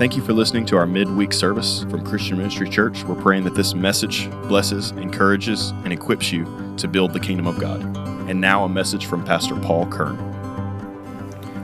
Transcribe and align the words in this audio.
Thank 0.00 0.16
you 0.16 0.22
for 0.22 0.32
listening 0.32 0.64
to 0.64 0.78
our 0.78 0.86
midweek 0.86 1.30
service 1.30 1.82
from 1.90 2.02
Christian 2.06 2.38
Ministry 2.38 2.70
Church. 2.70 3.04
We're 3.04 3.20
praying 3.20 3.44
that 3.44 3.54
this 3.54 3.74
message 3.74 4.30
blesses, 4.48 4.92
encourages, 4.92 5.72
and 5.84 5.92
equips 5.92 6.32
you 6.32 6.46
to 6.78 6.88
build 6.88 7.12
the 7.12 7.20
kingdom 7.20 7.46
of 7.46 7.58
God. 7.58 7.82
And 8.26 8.40
now 8.40 8.64
a 8.64 8.68
message 8.70 9.04
from 9.04 9.22
Pastor 9.22 9.54
Paul 9.56 9.84
Kern. 9.88 10.16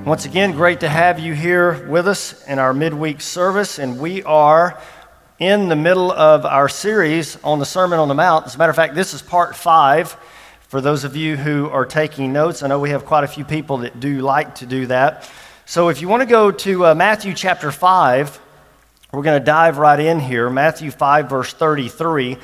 Once 0.04 0.26
again, 0.26 0.52
great 0.52 0.80
to 0.80 0.88
have 0.90 1.18
you 1.18 1.32
here 1.32 1.88
with 1.88 2.06
us 2.06 2.46
in 2.46 2.58
our 2.58 2.74
midweek 2.74 3.22
service. 3.22 3.78
And 3.78 3.98
we 3.98 4.22
are 4.24 4.78
in 5.38 5.70
the 5.70 5.76
middle 5.76 6.12
of 6.12 6.44
our 6.44 6.68
series 6.68 7.42
on 7.42 7.58
the 7.58 7.64
Sermon 7.64 7.98
on 7.98 8.08
the 8.08 8.14
Mount. 8.14 8.44
As 8.44 8.54
a 8.54 8.58
matter 8.58 8.68
of 8.68 8.76
fact, 8.76 8.94
this 8.94 9.14
is 9.14 9.22
part 9.22 9.56
five. 9.56 10.14
For 10.68 10.82
those 10.82 11.04
of 11.04 11.16
you 11.16 11.38
who 11.38 11.70
are 11.70 11.86
taking 11.86 12.34
notes, 12.34 12.62
I 12.62 12.68
know 12.68 12.80
we 12.80 12.90
have 12.90 13.06
quite 13.06 13.24
a 13.24 13.28
few 13.28 13.46
people 13.46 13.78
that 13.78 13.98
do 13.98 14.20
like 14.20 14.56
to 14.56 14.66
do 14.66 14.84
that. 14.88 15.26
So 15.68 15.88
if 15.88 16.00
you 16.00 16.06
want 16.06 16.20
to 16.20 16.28
go 16.28 16.52
to 16.52 16.86
uh, 16.86 16.94
Matthew 16.94 17.34
chapter 17.34 17.72
5, 17.72 18.40
we're 19.12 19.22
going 19.24 19.36
to 19.36 19.44
dive 19.44 19.78
right 19.78 19.98
in 19.98 20.20
here. 20.20 20.48
Matthew 20.48 20.92
5, 20.92 21.28
verse 21.28 21.52
33. 21.52 22.36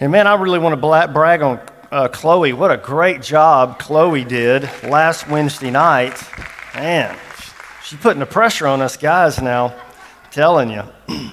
And 0.00 0.10
man, 0.10 0.26
I 0.26 0.34
really 0.34 0.58
want 0.58 0.72
to 0.72 1.08
brag 1.12 1.42
on 1.42 1.60
uh, 1.92 2.08
Chloe. 2.08 2.52
What 2.52 2.72
a 2.72 2.76
great 2.76 3.22
job 3.22 3.78
Chloe 3.78 4.24
did 4.24 4.68
last 4.82 5.28
Wednesday 5.28 5.70
night. 5.70 6.20
Man, 6.74 7.16
she's 7.84 8.00
putting 8.00 8.18
the 8.18 8.26
pressure 8.26 8.66
on 8.66 8.82
us 8.82 8.96
guys 8.96 9.40
now, 9.40 9.66
I'm 9.66 10.30
telling 10.32 10.70
you. 10.70 10.82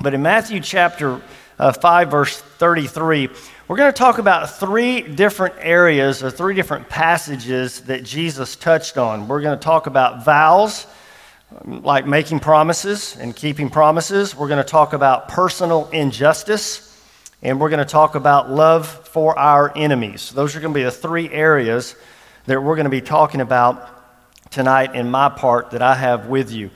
but 0.00 0.14
in 0.14 0.22
Matthew 0.22 0.58
chapter 0.58 1.22
uh, 1.60 1.72
5, 1.72 2.10
verse 2.10 2.40
33, 2.40 3.28
we're 3.70 3.76
going 3.76 3.92
to 3.92 3.96
talk 3.96 4.18
about 4.18 4.50
three 4.58 5.00
different 5.00 5.54
areas 5.60 6.24
or 6.24 6.30
three 6.32 6.56
different 6.56 6.88
passages 6.88 7.82
that 7.82 8.02
Jesus 8.02 8.56
touched 8.56 8.98
on. 8.98 9.28
We're 9.28 9.42
going 9.42 9.56
to 9.56 9.62
talk 9.62 9.86
about 9.86 10.24
vows, 10.24 10.88
like 11.64 12.04
making 12.04 12.40
promises 12.40 13.16
and 13.16 13.34
keeping 13.34 13.70
promises. 13.70 14.34
We're 14.34 14.48
going 14.48 14.58
to 14.58 14.68
talk 14.68 14.92
about 14.92 15.28
personal 15.28 15.88
injustice, 15.90 17.00
and 17.42 17.60
we're 17.60 17.68
going 17.68 17.78
to 17.78 17.84
talk 17.84 18.16
about 18.16 18.50
love 18.50 18.88
for 18.88 19.38
our 19.38 19.72
enemies. 19.76 20.32
Those 20.32 20.56
are 20.56 20.60
going 20.60 20.74
to 20.74 20.78
be 20.80 20.82
the 20.82 20.90
three 20.90 21.28
areas 21.28 21.94
that 22.46 22.60
we're 22.60 22.74
going 22.74 22.86
to 22.86 22.90
be 22.90 23.00
talking 23.00 23.40
about 23.40 23.88
tonight 24.50 24.96
in 24.96 25.12
my 25.12 25.28
part 25.28 25.70
that 25.70 25.80
I 25.80 25.94
have 25.94 26.26
with 26.26 26.50
you. 26.50 26.70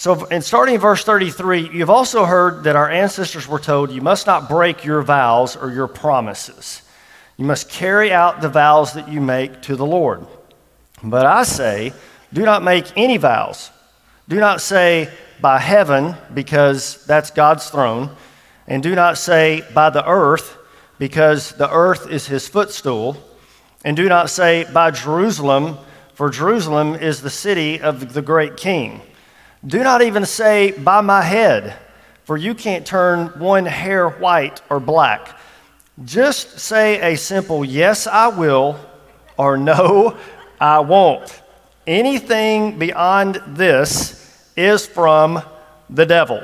So, 0.00 0.24
in 0.24 0.40
starting 0.40 0.76
in 0.76 0.80
verse 0.80 1.04
33, 1.04 1.72
you've 1.74 1.90
also 1.90 2.24
heard 2.24 2.64
that 2.64 2.74
our 2.74 2.88
ancestors 2.88 3.46
were 3.46 3.58
told, 3.58 3.90
You 3.90 4.00
must 4.00 4.26
not 4.26 4.48
break 4.48 4.82
your 4.82 5.02
vows 5.02 5.56
or 5.56 5.70
your 5.70 5.88
promises. 5.88 6.80
You 7.36 7.44
must 7.44 7.68
carry 7.68 8.10
out 8.10 8.40
the 8.40 8.48
vows 8.48 8.94
that 8.94 9.10
you 9.10 9.20
make 9.20 9.60
to 9.60 9.76
the 9.76 9.84
Lord. 9.84 10.26
But 11.04 11.26
I 11.26 11.42
say, 11.42 11.92
do 12.32 12.46
not 12.46 12.62
make 12.62 12.86
any 12.96 13.18
vows. 13.18 13.70
Do 14.26 14.36
not 14.36 14.62
say, 14.62 15.10
by 15.38 15.58
heaven, 15.58 16.14
because 16.32 17.04
that's 17.04 17.30
God's 17.30 17.68
throne. 17.68 18.08
And 18.66 18.82
do 18.82 18.94
not 18.94 19.18
say, 19.18 19.64
by 19.74 19.90
the 19.90 20.08
earth, 20.08 20.56
because 20.98 21.52
the 21.52 21.70
earth 21.70 22.08
is 22.10 22.26
his 22.26 22.48
footstool. 22.48 23.18
And 23.84 23.98
do 23.98 24.08
not 24.08 24.30
say, 24.30 24.64
by 24.72 24.92
Jerusalem, 24.92 25.76
for 26.14 26.30
Jerusalem 26.30 26.94
is 26.94 27.20
the 27.20 27.28
city 27.28 27.82
of 27.82 28.14
the 28.14 28.22
great 28.22 28.56
king. 28.56 29.02
Do 29.66 29.82
not 29.82 30.02
even 30.02 30.24
say, 30.24 30.72
By 30.72 31.00
my 31.00 31.22
head, 31.22 31.76
for 32.24 32.36
you 32.36 32.54
can't 32.54 32.86
turn 32.86 33.26
one 33.38 33.66
hair 33.66 34.08
white 34.08 34.62
or 34.70 34.80
black. 34.80 35.38
Just 36.04 36.58
say 36.58 37.12
a 37.12 37.16
simple 37.16 37.64
yes, 37.64 38.06
I 38.06 38.28
will, 38.28 38.78
or 39.36 39.58
no, 39.58 40.16
I 40.60 40.80
won't. 40.80 41.42
Anything 41.86 42.78
beyond 42.78 43.42
this 43.48 44.50
is 44.56 44.86
from 44.86 45.42
the 45.90 46.06
devil. 46.06 46.42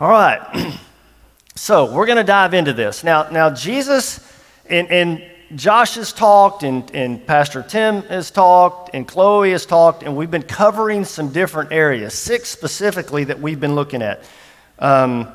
All 0.00 0.08
right. 0.08 0.74
so 1.54 1.92
we're 1.92 2.06
going 2.06 2.16
to 2.16 2.24
dive 2.24 2.54
into 2.54 2.72
this. 2.72 3.04
Now, 3.04 3.28
now 3.30 3.50
Jesus, 3.50 4.20
in, 4.68 4.86
in 4.86 5.30
Josh 5.54 5.94
has 5.94 6.12
talked, 6.12 6.64
and, 6.64 6.90
and 6.94 7.24
Pastor 7.24 7.62
Tim 7.62 8.02
has 8.04 8.32
talked, 8.32 8.90
and 8.94 9.06
Chloe 9.06 9.52
has 9.52 9.64
talked, 9.64 10.02
and 10.02 10.16
we've 10.16 10.30
been 10.30 10.42
covering 10.42 11.04
some 11.04 11.32
different 11.32 11.70
areas, 11.70 12.14
six 12.14 12.48
specifically 12.48 13.24
that 13.24 13.40
we've 13.40 13.60
been 13.60 13.76
looking 13.76 14.02
at. 14.02 14.24
Um, 14.80 15.28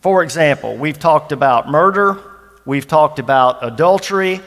for 0.00 0.22
example, 0.22 0.76
we've 0.76 0.98
talked 0.98 1.32
about 1.32 1.68
murder, 1.68 2.18
we've 2.64 2.86
talked 2.86 3.18
about 3.18 3.64
adultery, 3.64 4.40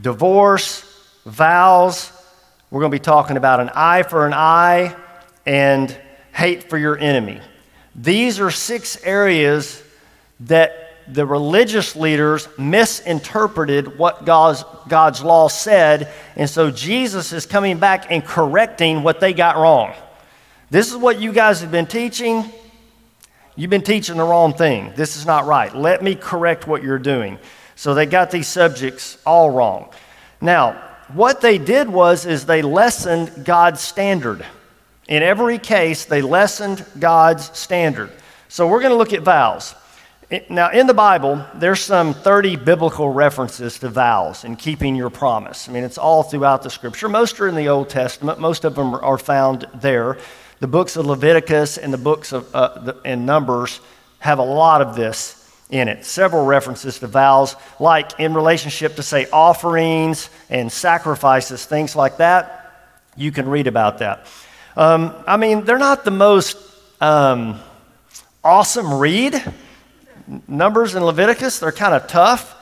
divorce, 0.00 0.90
vows. 1.26 2.10
We're 2.70 2.80
going 2.80 2.92
to 2.92 2.98
be 2.98 3.02
talking 3.02 3.36
about 3.36 3.60
an 3.60 3.70
eye 3.74 4.04
for 4.04 4.26
an 4.26 4.32
eye 4.32 4.96
and 5.44 5.94
hate 6.32 6.70
for 6.70 6.78
your 6.78 6.98
enemy. 6.98 7.40
These 7.94 8.40
are 8.40 8.50
six 8.50 9.02
areas 9.04 9.82
that 10.40 10.83
the 11.08 11.26
religious 11.26 11.94
leaders 11.96 12.48
misinterpreted 12.58 13.98
what 13.98 14.24
God's, 14.24 14.64
God's 14.88 15.22
law 15.22 15.48
said, 15.48 16.12
and 16.36 16.48
so 16.48 16.70
Jesus 16.70 17.32
is 17.32 17.46
coming 17.46 17.78
back 17.78 18.10
and 18.10 18.24
correcting 18.24 19.02
what 19.02 19.20
they 19.20 19.32
got 19.32 19.56
wrong. 19.56 19.92
This 20.70 20.90
is 20.90 20.96
what 20.96 21.20
you 21.20 21.32
guys 21.32 21.60
have 21.60 21.70
been 21.70 21.86
teaching. 21.86 22.44
You've 23.56 23.70
been 23.70 23.82
teaching 23.82 24.16
the 24.16 24.24
wrong 24.24 24.54
thing. 24.54 24.92
This 24.96 25.16
is 25.16 25.26
not 25.26 25.46
right. 25.46 25.74
Let 25.74 26.02
me 26.02 26.14
correct 26.14 26.66
what 26.66 26.82
you're 26.82 26.98
doing. 26.98 27.38
So 27.76 27.94
they 27.94 28.06
got 28.06 28.30
these 28.30 28.48
subjects 28.48 29.18
all 29.24 29.50
wrong. 29.50 29.90
Now, 30.40 30.72
what 31.12 31.40
they 31.40 31.58
did 31.58 31.88
was 31.88 32.26
is 32.26 32.46
they 32.46 32.62
lessened 32.62 33.44
God's 33.44 33.80
standard. 33.80 34.44
In 35.06 35.22
every 35.22 35.58
case, 35.58 36.06
they 36.06 36.22
lessened 36.22 36.84
God's 36.98 37.56
standard. 37.56 38.10
So 38.48 38.66
we're 38.66 38.80
going 38.80 38.92
to 38.92 38.96
look 38.96 39.12
at 39.12 39.22
vows. 39.22 39.74
Now, 40.48 40.70
in 40.70 40.86
the 40.86 40.94
Bible, 40.94 41.44
there's 41.54 41.80
some 41.80 42.14
30 42.14 42.56
biblical 42.56 43.10
references 43.10 43.78
to 43.80 43.90
vows 43.90 44.44
and 44.44 44.58
keeping 44.58 44.96
your 44.96 45.10
promise. 45.10 45.68
I 45.68 45.72
mean, 45.72 45.84
it's 45.84 45.98
all 45.98 46.22
throughout 46.22 46.62
the 46.62 46.70
scripture. 46.70 47.10
Most 47.10 47.38
are 47.40 47.48
in 47.48 47.54
the 47.54 47.68
Old 47.68 47.90
Testament, 47.90 48.40
most 48.40 48.64
of 48.64 48.74
them 48.74 48.94
are 48.94 49.18
found 49.18 49.66
there. 49.74 50.16
The 50.60 50.66
books 50.66 50.96
of 50.96 51.04
Leviticus 51.04 51.76
and 51.76 51.92
the 51.92 51.98
books 51.98 52.32
of 52.32 52.54
uh, 52.54 52.78
the, 52.78 53.00
and 53.04 53.26
Numbers 53.26 53.80
have 54.20 54.38
a 54.38 54.44
lot 54.44 54.80
of 54.80 54.96
this 54.96 55.50
in 55.68 55.88
it. 55.88 56.06
Several 56.06 56.46
references 56.46 56.98
to 57.00 57.06
vows, 57.06 57.54
like 57.78 58.18
in 58.18 58.32
relationship 58.32 58.96
to, 58.96 59.02
say, 59.02 59.26
offerings 59.30 60.30
and 60.48 60.72
sacrifices, 60.72 61.66
things 61.66 61.94
like 61.94 62.16
that. 62.16 62.72
You 63.14 63.30
can 63.30 63.46
read 63.46 63.66
about 63.66 63.98
that. 63.98 64.26
Um, 64.74 65.14
I 65.26 65.36
mean, 65.36 65.64
they're 65.64 65.76
not 65.76 66.04
the 66.04 66.10
most 66.10 66.56
um, 67.00 67.60
awesome 68.42 68.94
read 68.94 69.54
Numbers 70.48 70.94
and 70.94 71.04
Leviticus, 71.04 71.58
they're 71.58 71.72
kind 71.72 71.94
of 71.94 72.06
tough, 72.06 72.54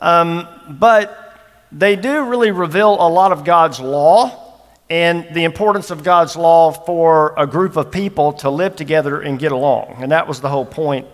um, 0.00 0.48
but 0.68 1.36
they 1.72 1.96
do 1.96 2.24
really 2.24 2.50
reveal 2.50 2.94
a 2.94 3.08
lot 3.08 3.32
of 3.32 3.44
God's 3.44 3.80
law 3.80 4.50
and 4.88 5.32
the 5.34 5.44
importance 5.44 5.90
of 5.90 6.02
God's 6.02 6.34
law 6.34 6.72
for 6.72 7.32
a 7.36 7.46
group 7.46 7.76
of 7.76 7.92
people 7.92 8.32
to 8.34 8.50
live 8.50 8.74
together 8.74 9.20
and 9.20 9.38
get 9.38 9.52
along. 9.52 9.98
And 10.00 10.10
that 10.10 10.26
was 10.26 10.40
the 10.40 10.48
whole 10.48 10.64
point 10.64 11.06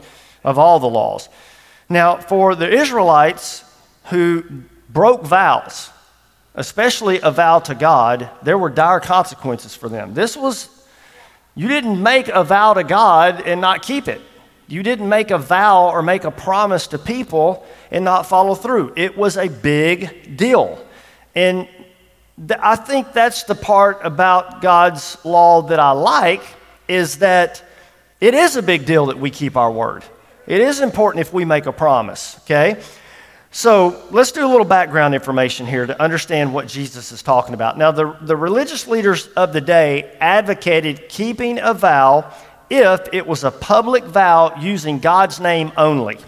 of 0.42 0.58
all 0.58 0.80
the 0.80 0.88
laws. 0.88 1.28
Now, 1.88 2.16
for 2.16 2.54
the 2.54 2.70
Israelites 2.70 3.64
who 4.04 4.44
broke 4.88 5.24
vows, 5.24 5.90
especially 6.54 7.20
a 7.20 7.30
vow 7.30 7.58
to 7.58 7.74
God, 7.74 8.30
there 8.42 8.56
were 8.56 8.70
dire 8.70 9.00
consequences 9.00 9.74
for 9.74 9.90
them. 9.90 10.14
This 10.14 10.36
was, 10.36 10.70
you 11.54 11.68
didn't 11.68 12.02
make 12.02 12.28
a 12.28 12.44
vow 12.44 12.72
to 12.72 12.82
God 12.82 13.42
and 13.42 13.60
not 13.60 13.82
keep 13.82 14.08
it. 14.08 14.22
You 14.68 14.82
didn't 14.82 15.08
make 15.08 15.30
a 15.30 15.38
vow 15.38 15.90
or 15.90 16.02
make 16.02 16.24
a 16.24 16.30
promise 16.30 16.88
to 16.88 16.98
people 16.98 17.64
and 17.90 18.04
not 18.04 18.26
follow 18.26 18.54
through. 18.54 18.92
It 18.96 19.16
was 19.16 19.36
a 19.36 19.48
big 19.48 20.36
deal. 20.36 20.84
And 21.34 21.68
th- 22.36 22.60
I 22.60 22.74
think 22.74 23.12
that's 23.12 23.44
the 23.44 23.54
part 23.54 24.00
about 24.02 24.60
God's 24.62 25.18
law 25.24 25.62
that 25.62 25.78
I 25.78 25.92
like 25.92 26.42
is 26.88 27.18
that 27.18 27.62
it 28.20 28.34
is 28.34 28.56
a 28.56 28.62
big 28.62 28.86
deal 28.86 29.06
that 29.06 29.18
we 29.18 29.30
keep 29.30 29.56
our 29.56 29.70
word. 29.70 30.02
It 30.46 30.60
is 30.60 30.80
important 30.80 31.20
if 31.20 31.32
we 31.32 31.44
make 31.44 31.66
a 31.66 31.72
promise, 31.72 32.38
okay? 32.40 32.80
So 33.50 34.02
let's 34.10 34.32
do 34.32 34.46
a 34.46 34.50
little 34.50 34.66
background 34.66 35.14
information 35.14 35.66
here 35.66 35.86
to 35.86 36.02
understand 36.02 36.52
what 36.52 36.68
Jesus 36.68 37.10
is 37.10 37.22
talking 37.22 37.54
about. 37.54 37.78
Now, 37.78 37.90
the, 37.90 38.16
the 38.20 38.36
religious 38.36 38.86
leaders 38.86 39.28
of 39.28 39.52
the 39.52 39.60
day 39.60 40.14
advocated 40.20 41.08
keeping 41.08 41.58
a 41.58 41.72
vow 41.72 42.32
if 42.70 43.08
it 43.12 43.26
was 43.26 43.44
a 43.44 43.50
public 43.50 44.04
vow 44.04 44.58
using 44.60 44.98
God's 44.98 45.40
name 45.40 45.72
only. 45.76 46.18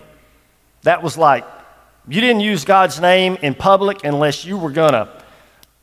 That 0.82 1.02
was 1.02 1.18
like, 1.18 1.44
you 2.06 2.20
didn't 2.20 2.40
use 2.40 2.64
God's 2.64 3.00
name 3.00 3.36
in 3.42 3.54
public 3.54 4.04
unless 4.04 4.44
you 4.44 4.56
were 4.56 4.70
going 4.70 4.92
to 4.92 5.08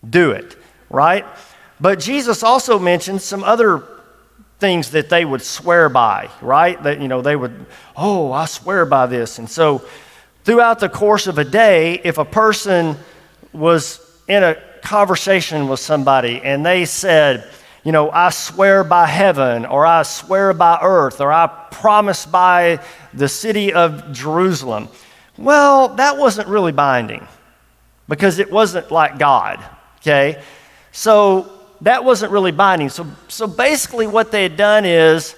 do 0.09 0.31
it, 0.31 0.57
right? 0.89 1.25
But 1.79 1.99
Jesus 1.99 2.41
also 2.41 2.79
mentioned 2.79 3.21
some 3.21 3.43
other 3.43 3.83
things 4.59 4.91
that 4.91 5.09
they 5.09 5.25
would 5.25 5.41
swear 5.41 5.89
by, 5.89 6.29
right? 6.41 6.81
That, 6.83 7.01
you 7.01 7.07
know, 7.07 7.21
they 7.21 7.35
would, 7.35 7.65
oh, 7.95 8.31
I 8.31 8.45
swear 8.45 8.85
by 8.85 9.05
this. 9.05 9.37
And 9.37 9.49
so 9.49 9.83
throughout 10.43 10.79
the 10.79 10.89
course 10.89 11.27
of 11.27 11.37
a 11.37 11.43
day, 11.43 11.99
if 12.03 12.17
a 12.17 12.25
person 12.25 12.97
was 13.51 13.99
in 14.27 14.43
a 14.43 14.55
conversation 14.81 15.67
with 15.67 15.79
somebody 15.79 16.41
and 16.41 16.65
they 16.65 16.85
said, 16.85 17.49
you 17.85 17.91
know, 17.91 18.09
I 18.09 18.31
swear 18.31 18.83
by 18.83 19.05
heaven, 19.05 19.63
or 19.63 19.85
I 19.85 20.01
swear 20.01 20.53
by 20.53 20.79
earth, 20.81 21.21
or 21.21 21.31
I 21.31 21.45
promise 21.69 22.25
by 22.25 22.79
the 23.13 23.29
city 23.29 23.73
of 23.73 24.11
Jerusalem. 24.11 24.89
Well, 25.37 25.89
that 25.89 26.17
wasn't 26.17 26.47
really 26.47 26.71
binding 26.71 27.27
because 28.07 28.39
it 28.39 28.51
wasn't 28.51 28.89
like 28.89 29.19
God, 29.19 29.63
okay? 29.97 30.41
So 30.91 31.51
that 31.81 32.03
wasn't 32.03 32.31
really 32.31 32.51
binding. 32.51 32.89
So, 32.89 33.05
so 33.27 33.45
basically, 33.45 34.07
what 34.07 34.31
they 34.31 34.41
had 34.41 34.57
done 34.57 34.83
is, 34.83 35.35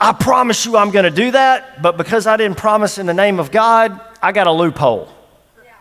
I 0.00 0.14
promise 0.14 0.64
you 0.64 0.78
I'm 0.78 0.92
going 0.92 1.04
to 1.04 1.10
do 1.10 1.30
that, 1.32 1.82
but 1.82 1.98
because 1.98 2.26
I 2.26 2.38
didn't 2.38 2.56
promise 2.56 2.96
in 2.96 3.04
the 3.04 3.12
name 3.12 3.38
of 3.38 3.50
God, 3.50 4.00
I 4.22 4.32
got 4.32 4.46
a 4.46 4.52
loophole. 4.52 5.12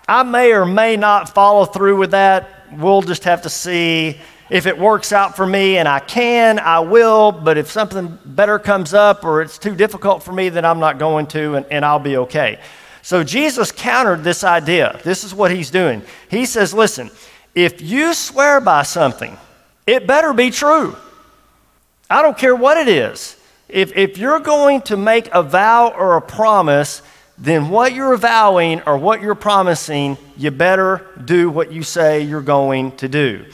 I 0.10 0.24
may 0.24 0.52
or 0.52 0.66
may 0.66 0.98
not 0.98 1.30
follow 1.30 1.64
through 1.64 1.96
with 1.98 2.12
that. 2.12 2.50
We'll 2.74 3.02
just 3.02 3.24
have 3.24 3.44
to 3.44 3.50
see 3.50 4.18
if 4.50 4.66
it 4.66 4.78
works 4.78 5.12
out 5.12 5.36
for 5.36 5.46
me 5.46 5.78
and 5.78 5.88
I 5.88 6.00
can, 6.00 6.60
I 6.60 6.80
will, 6.80 7.32
but 7.32 7.58
if 7.58 7.70
something 7.70 8.18
better 8.26 8.60
comes 8.60 8.94
up 8.94 9.24
or 9.24 9.42
it's 9.42 9.58
too 9.58 9.76
difficult 9.76 10.24
for 10.24 10.32
me, 10.32 10.50
then 10.50 10.64
I'm 10.66 10.80
not 10.80 11.00
going 11.00 11.28
to 11.28 11.56
and, 11.56 11.66
and 11.70 11.84
I'll 11.84 12.00
be 12.00 12.18
okay. 12.18 12.60
So 13.02 13.24
Jesus 13.24 13.72
countered 13.72 14.24
this 14.24 14.44
idea. 14.44 15.00
This 15.04 15.24
is 15.24 15.34
what 15.34 15.52
he's 15.52 15.72
doing. 15.72 16.02
He 16.30 16.46
says, 16.46 16.74
listen, 16.74 17.10
if 17.56 17.82
you 17.82 18.14
swear 18.14 18.62
by 18.62 18.84
something, 18.84 19.38
it 19.86 20.08
better 20.08 20.34
be 20.34 20.52
true. 20.52 20.96
I 22.10 22.22
don't 22.22 22.38
care 22.38 22.56
what 22.56 22.78
it 22.78 22.88
is. 22.88 23.36
If, 23.70 23.96
if 23.98 24.18
you're 24.18 24.40
going 24.40 24.82
to 24.84 24.98
make 24.98 25.30
a 25.34 25.44
vow 25.44 25.90
or 25.90 26.16
a 26.16 26.22
promise, 26.22 27.02
then 27.38 27.70
what 27.70 27.94
you're 27.94 28.16
vowing 28.18 28.82
or 28.82 28.98
what 28.98 29.22
you're 29.22 29.36
promising, 29.36 30.18
you 30.38 30.52
better 30.52 31.06
do 31.24 31.50
what 31.50 31.72
you 31.72 31.84
say 31.84 32.22
you're 32.22 32.42
going 32.42 32.96
to 32.98 33.10
do. 33.10 33.46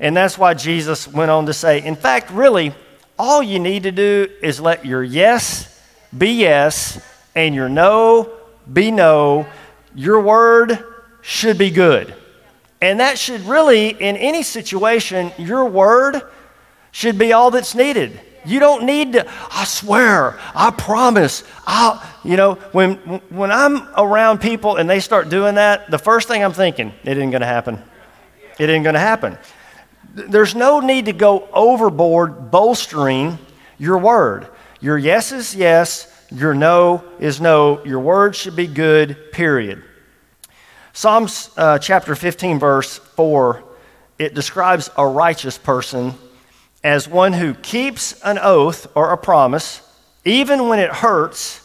And 0.00 0.16
that's 0.16 0.36
why 0.36 0.54
Jesus 0.54 1.06
went 1.06 1.30
on 1.30 1.46
to 1.46 1.52
say, 1.52 1.84
in 1.84 1.96
fact, 1.96 2.30
really, 2.30 2.74
all 3.18 3.42
you 3.42 3.58
need 3.58 3.84
to 3.84 3.92
do 3.92 4.28
is 4.42 4.60
let 4.60 4.84
your 4.84 5.02
yes 5.02 5.70
be 6.16 6.30
yes 6.30 7.00
and 7.34 7.54
your 7.54 7.68
no 7.68 8.30
be 8.72 8.90
no. 8.90 9.46
Your 9.94 10.20
word 10.20 10.84
should 11.22 11.58
be 11.58 11.70
good. 11.70 12.14
And 12.80 13.00
that 13.00 13.18
should 13.18 13.42
really, 13.42 13.88
in 13.88 14.16
any 14.16 14.42
situation, 14.42 15.32
your 15.38 15.64
word 15.64 16.20
should 16.92 17.18
be 17.18 17.32
all 17.32 17.50
that's 17.50 17.74
needed. 17.74 18.20
You 18.44 18.60
don't 18.60 18.84
need 18.84 19.14
to, 19.14 19.26
I 19.50 19.64
swear, 19.64 20.38
I 20.54 20.70
promise. 20.70 21.44
I'll, 21.66 22.02
you 22.24 22.36
know, 22.36 22.54
when, 22.72 22.96
when 23.30 23.50
I'm 23.50 23.88
around 23.96 24.40
people 24.40 24.76
and 24.76 24.88
they 24.88 25.00
start 25.00 25.30
doing 25.30 25.54
that, 25.54 25.90
the 25.90 25.98
first 25.98 26.28
thing 26.28 26.44
I'm 26.44 26.52
thinking, 26.52 26.92
it 27.04 27.16
ain't 27.16 27.32
to 27.32 27.46
happen. 27.46 27.82
It 28.58 28.68
ain't 28.68 28.84
to 28.84 28.98
happen. 28.98 29.38
There's 30.12 30.54
no 30.54 30.80
need 30.80 31.06
to 31.06 31.12
go 31.12 31.48
overboard 31.52 32.50
bolstering 32.50 33.38
your 33.78 33.98
word. 33.98 34.48
Your 34.80 34.98
yes 34.98 35.32
is 35.32 35.54
yes, 35.54 36.10
your 36.30 36.54
no 36.54 37.04
is 37.18 37.40
no. 37.40 37.84
Your 37.84 38.00
word 38.00 38.36
should 38.36 38.56
be 38.56 38.66
good, 38.66 39.32
period. 39.32 39.82
Psalms 40.92 41.50
uh, 41.56 41.78
chapter 41.78 42.14
15, 42.14 42.58
verse 42.58 42.98
4, 42.98 43.64
it 44.18 44.34
describes 44.34 44.90
a 44.96 45.06
righteous 45.06 45.58
person 45.58 46.14
as 46.84 47.08
one 47.08 47.32
who 47.32 47.54
keeps 47.54 48.20
an 48.22 48.38
oath 48.38 48.86
or 48.94 49.10
a 49.10 49.16
promise, 49.16 49.80
even 50.24 50.68
when 50.68 50.78
it 50.78 50.90
hurts, 50.90 51.60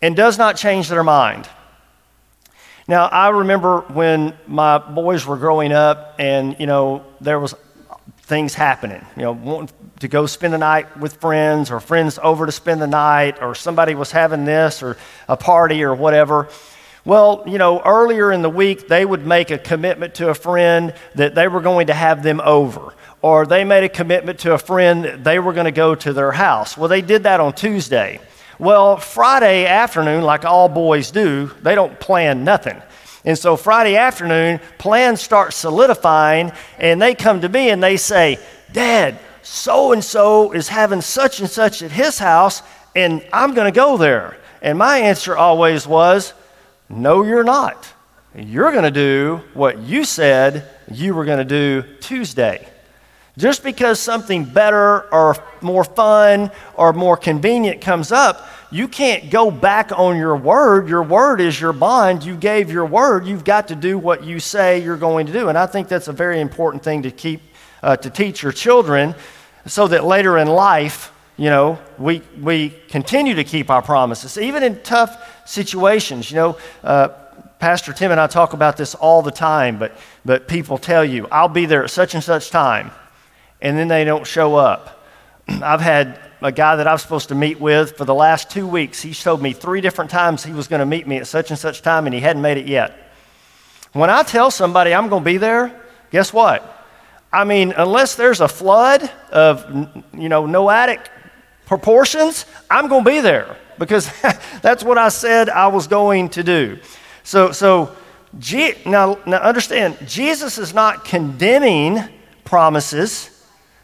and 0.00 0.16
does 0.16 0.38
not 0.38 0.56
change 0.56 0.88
their 0.88 1.04
mind. 1.04 1.48
Now, 2.88 3.06
I 3.06 3.30
remember 3.30 3.80
when 3.80 4.34
my 4.46 4.78
boys 4.78 5.26
were 5.26 5.36
growing 5.36 5.72
up, 5.72 6.16
and 6.18 6.56
you 6.58 6.66
know 6.66 7.04
there 7.20 7.40
was 7.40 7.54
things 8.18 8.54
happening. 8.54 9.04
You 9.16 9.22
know, 9.22 9.32
wanting 9.32 9.74
to 10.00 10.08
go 10.08 10.26
spend 10.26 10.54
the 10.54 10.58
night 10.58 10.96
with 10.96 11.14
friends, 11.14 11.70
or 11.70 11.80
friends 11.80 12.18
over 12.22 12.46
to 12.46 12.52
spend 12.52 12.80
the 12.80 12.86
night, 12.86 13.42
or 13.42 13.54
somebody 13.54 13.94
was 13.94 14.12
having 14.12 14.44
this, 14.44 14.82
or 14.82 14.96
a 15.28 15.36
party, 15.36 15.82
or 15.82 15.94
whatever. 15.94 16.48
Well, 17.04 17.44
you 17.46 17.58
know, 17.58 17.80
earlier 17.84 18.32
in 18.32 18.42
the 18.42 18.50
week, 18.50 18.88
they 18.88 19.04
would 19.04 19.24
make 19.24 19.50
a 19.50 19.58
commitment 19.58 20.16
to 20.16 20.28
a 20.28 20.34
friend 20.34 20.92
that 21.14 21.36
they 21.36 21.46
were 21.46 21.60
going 21.60 21.86
to 21.86 21.94
have 21.94 22.22
them 22.22 22.40
over 22.40 22.94
or 23.22 23.46
they 23.46 23.64
made 23.64 23.82
a 23.82 23.88
commitment 23.88 24.38
to 24.40 24.52
a 24.52 24.58
friend 24.58 25.04
that 25.04 25.24
they 25.24 25.38
were 25.38 25.52
going 25.52 25.64
to 25.64 25.72
go 25.72 25.94
to 25.94 26.12
their 26.12 26.32
house. 26.32 26.76
Well, 26.76 26.88
they 26.88 27.00
did 27.00 27.24
that 27.24 27.40
on 27.40 27.54
Tuesday. 27.54 28.20
Well, 28.58 28.96
Friday 28.96 29.66
afternoon, 29.66 30.24
like 30.24 30.44
all 30.44 30.68
boys 30.68 31.10
do, 31.10 31.50
they 31.62 31.74
don't 31.74 31.98
plan 32.00 32.44
nothing. 32.44 32.80
And 33.24 33.36
so 33.36 33.56
Friday 33.56 33.96
afternoon, 33.96 34.60
plans 34.78 35.20
start 35.20 35.52
solidifying, 35.52 36.52
and 36.78 37.02
they 37.02 37.14
come 37.14 37.40
to 37.42 37.48
me 37.48 37.70
and 37.70 37.82
they 37.82 37.96
say, 37.96 38.38
Dad, 38.72 39.18
so 39.42 39.92
and 39.92 40.02
so 40.02 40.52
is 40.52 40.68
having 40.68 41.00
such 41.00 41.40
and 41.40 41.50
such 41.50 41.82
at 41.82 41.90
his 41.90 42.18
house, 42.18 42.62
and 42.94 43.22
I'm 43.32 43.52
going 43.54 43.72
to 43.72 43.76
go 43.76 43.96
there. 43.96 44.38
And 44.62 44.78
my 44.78 44.98
answer 44.98 45.36
always 45.36 45.86
was, 45.86 46.32
No, 46.88 47.24
you're 47.24 47.44
not. 47.44 47.92
You're 48.34 48.72
going 48.72 48.84
to 48.84 48.90
do 48.90 49.42
what 49.54 49.78
you 49.80 50.04
said 50.04 50.68
you 50.90 51.14
were 51.14 51.24
going 51.24 51.38
to 51.38 51.44
do 51.44 51.82
Tuesday. 52.00 52.68
Just 53.38 53.62
because 53.62 54.00
something 54.00 54.44
better 54.46 55.12
or 55.12 55.36
more 55.60 55.84
fun 55.84 56.50
or 56.74 56.94
more 56.94 57.18
convenient 57.18 57.82
comes 57.82 58.10
up, 58.10 58.48
you 58.70 58.88
can't 58.88 59.30
go 59.30 59.50
back 59.50 59.92
on 59.92 60.16
your 60.16 60.36
word. 60.36 60.88
Your 60.88 61.02
word 61.02 61.42
is 61.42 61.60
your 61.60 61.74
bond. 61.74 62.24
You 62.24 62.34
gave 62.34 62.70
your 62.70 62.86
word. 62.86 63.26
You've 63.26 63.44
got 63.44 63.68
to 63.68 63.76
do 63.76 63.98
what 63.98 64.24
you 64.24 64.40
say 64.40 64.82
you're 64.82 64.96
going 64.96 65.26
to 65.26 65.32
do. 65.34 65.50
And 65.50 65.58
I 65.58 65.66
think 65.66 65.86
that's 65.88 66.08
a 66.08 66.12
very 66.12 66.40
important 66.40 66.82
thing 66.82 67.02
to 67.02 67.10
keep, 67.10 67.42
uh, 67.82 67.96
to 67.98 68.08
teach 68.08 68.42
your 68.42 68.52
children 68.52 69.14
so 69.66 69.86
that 69.86 70.04
later 70.04 70.38
in 70.38 70.48
life, 70.48 71.12
you 71.36 71.50
know, 71.50 71.78
we, 71.98 72.22
we 72.40 72.70
continue 72.88 73.34
to 73.34 73.44
keep 73.44 73.68
our 73.68 73.82
promises, 73.82 74.38
even 74.38 74.62
in 74.62 74.80
tough 74.82 75.46
situations. 75.46 76.30
You 76.30 76.36
know, 76.36 76.58
uh, 76.82 77.08
Pastor 77.58 77.92
Tim 77.92 78.12
and 78.12 78.20
I 78.20 78.28
talk 78.28 78.54
about 78.54 78.78
this 78.78 78.94
all 78.94 79.20
the 79.20 79.30
time, 79.30 79.78
but, 79.78 79.94
but 80.24 80.48
people 80.48 80.78
tell 80.78 81.04
you, 81.04 81.28
I'll 81.30 81.48
be 81.48 81.66
there 81.66 81.84
at 81.84 81.90
such 81.90 82.14
and 82.14 82.24
such 82.24 82.48
time 82.48 82.90
and 83.60 83.76
then 83.76 83.88
they 83.88 84.04
don't 84.04 84.26
show 84.26 84.56
up. 84.56 85.04
I've 85.48 85.80
had 85.80 86.20
a 86.42 86.52
guy 86.52 86.76
that 86.76 86.86
I 86.86 86.92
was 86.92 87.02
supposed 87.02 87.28
to 87.28 87.34
meet 87.34 87.60
with 87.60 87.96
for 87.96 88.04
the 88.04 88.14
last 88.14 88.50
two 88.50 88.66
weeks. 88.66 89.02
He 89.02 89.14
told 89.14 89.42
me 89.42 89.52
three 89.52 89.80
different 89.80 90.10
times 90.10 90.44
he 90.44 90.52
was 90.52 90.68
going 90.68 90.80
to 90.80 90.86
meet 90.86 91.06
me 91.06 91.16
at 91.16 91.26
such 91.26 91.50
and 91.50 91.58
such 91.58 91.82
time, 91.82 92.06
and 92.06 92.14
he 92.14 92.20
hadn't 92.20 92.42
made 92.42 92.58
it 92.58 92.66
yet. 92.66 93.12
When 93.92 94.10
I 94.10 94.22
tell 94.22 94.50
somebody 94.50 94.94
I'm 94.94 95.08
going 95.08 95.22
to 95.22 95.24
be 95.24 95.38
there, 95.38 95.80
guess 96.10 96.32
what? 96.32 96.72
I 97.32 97.44
mean, 97.44 97.72
unless 97.76 98.14
there's 98.14 98.40
a 98.40 98.48
flood 98.48 99.10
of, 99.30 99.64
you 100.16 100.28
know, 100.28 100.46
noetic 100.46 101.10
proportions, 101.66 102.46
I'm 102.70 102.88
going 102.88 103.04
to 103.04 103.10
be 103.10 103.20
there 103.20 103.56
because 103.78 104.10
that's 104.62 104.84
what 104.84 104.98
I 104.98 105.08
said 105.08 105.48
I 105.48 105.68
was 105.68 105.86
going 105.86 106.28
to 106.30 106.42
do. 106.42 106.78
So, 107.24 107.52
so 107.52 107.96
now, 108.84 109.18
now 109.26 109.38
understand, 109.38 109.98
Jesus 110.06 110.58
is 110.58 110.74
not 110.74 111.04
condemning 111.04 112.00
promises. 112.44 113.30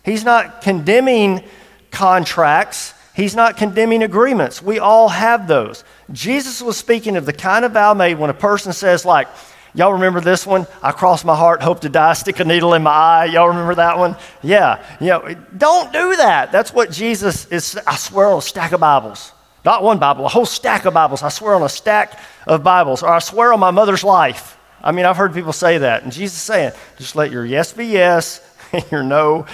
He's 0.04 0.24
not 0.24 0.62
condemning 0.62 1.44
contracts. 1.90 2.94
He's 3.14 3.36
not 3.36 3.56
condemning 3.56 4.02
agreements. 4.02 4.62
We 4.62 4.78
all 4.78 5.08
have 5.08 5.46
those. 5.46 5.84
Jesus 6.12 6.62
was 6.62 6.76
speaking 6.76 7.16
of 7.16 7.26
the 7.26 7.32
kind 7.32 7.64
of 7.64 7.72
vow 7.72 7.94
made 7.94 8.18
when 8.18 8.30
a 8.30 8.34
person 8.34 8.72
says, 8.72 9.04
like, 9.04 9.28
y'all 9.74 9.92
remember 9.92 10.20
this 10.20 10.46
one? 10.46 10.66
I 10.82 10.92
cross 10.92 11.24
my 11.24 11.36
heart, 11.36 11.62
hope 11.62 11.82
to 11.82 11.88
die, 11.88 12.14
stick 12.14 12.40
a 12.40 12.44
needle 12.44 12.74
in 12.74 12.82
my 12.82 12.90
eye. 12.90 13.24
Y'all 13.26 13.48
remember 13.48 13.74
that 13.76 13.98
one? 13.98 14.16
Yeah. 14.42 14.82
You 14.98 15.08
know, 15.08 15.34
don't 15.56 15.92
do 15.92 16.16
that. 16.16 16.52
That's 16.52 16.72
what 16.72 16.90
Jesus 16.90 17.46
is, 17.46 17.78
I 17.86 17.96
swear 17.96 18.28
on 18.28 18.38
a 18.38 18.42
stack 18.42 18.72
of 18.72 18.80
Bibles. 18.80 19.32
Not 19.64 19.84
one 19.84 19.98
Bible, 19.98 20.24
a 20.24 20.28
whole 20.28 20.46
stack 20.46 20.86
of 20.86 20.94
Bibles. 20.94 21.22
I 21.22 21.28
swear 21.28 21.54
on 21.54 21.62
a 21.62 21.68
stack 21.68 22.18
of 22.46 22.64
Bibles. 22.64 23.02
Or 23.02 23.10
I 23.10 23.20
swear 23.20 23.52
on 23.52 23.60
my 23.60 23.70
mother's 23.70 24.02
life. 24.02 24.58
I 24.82 24.90
mean, 24.90 25.04
I've 25.04 25.16
heard 25.16 25.34
people 25.34 25.52
say 25.52 25.78
that. 25.78 26.02
And 26.02 26.10
Jesus 26.10 26.38
is 26.38 26.42
saying, 26.42 26.72
just 26.98 27.14
let 27.14 27.30
your 27.30 27.44
yes 27.44 27.72
be 27.72 27.86
yes 27.86 28.40
and 28.72 28.90
your 28.90 29.04
no 29.04 29.46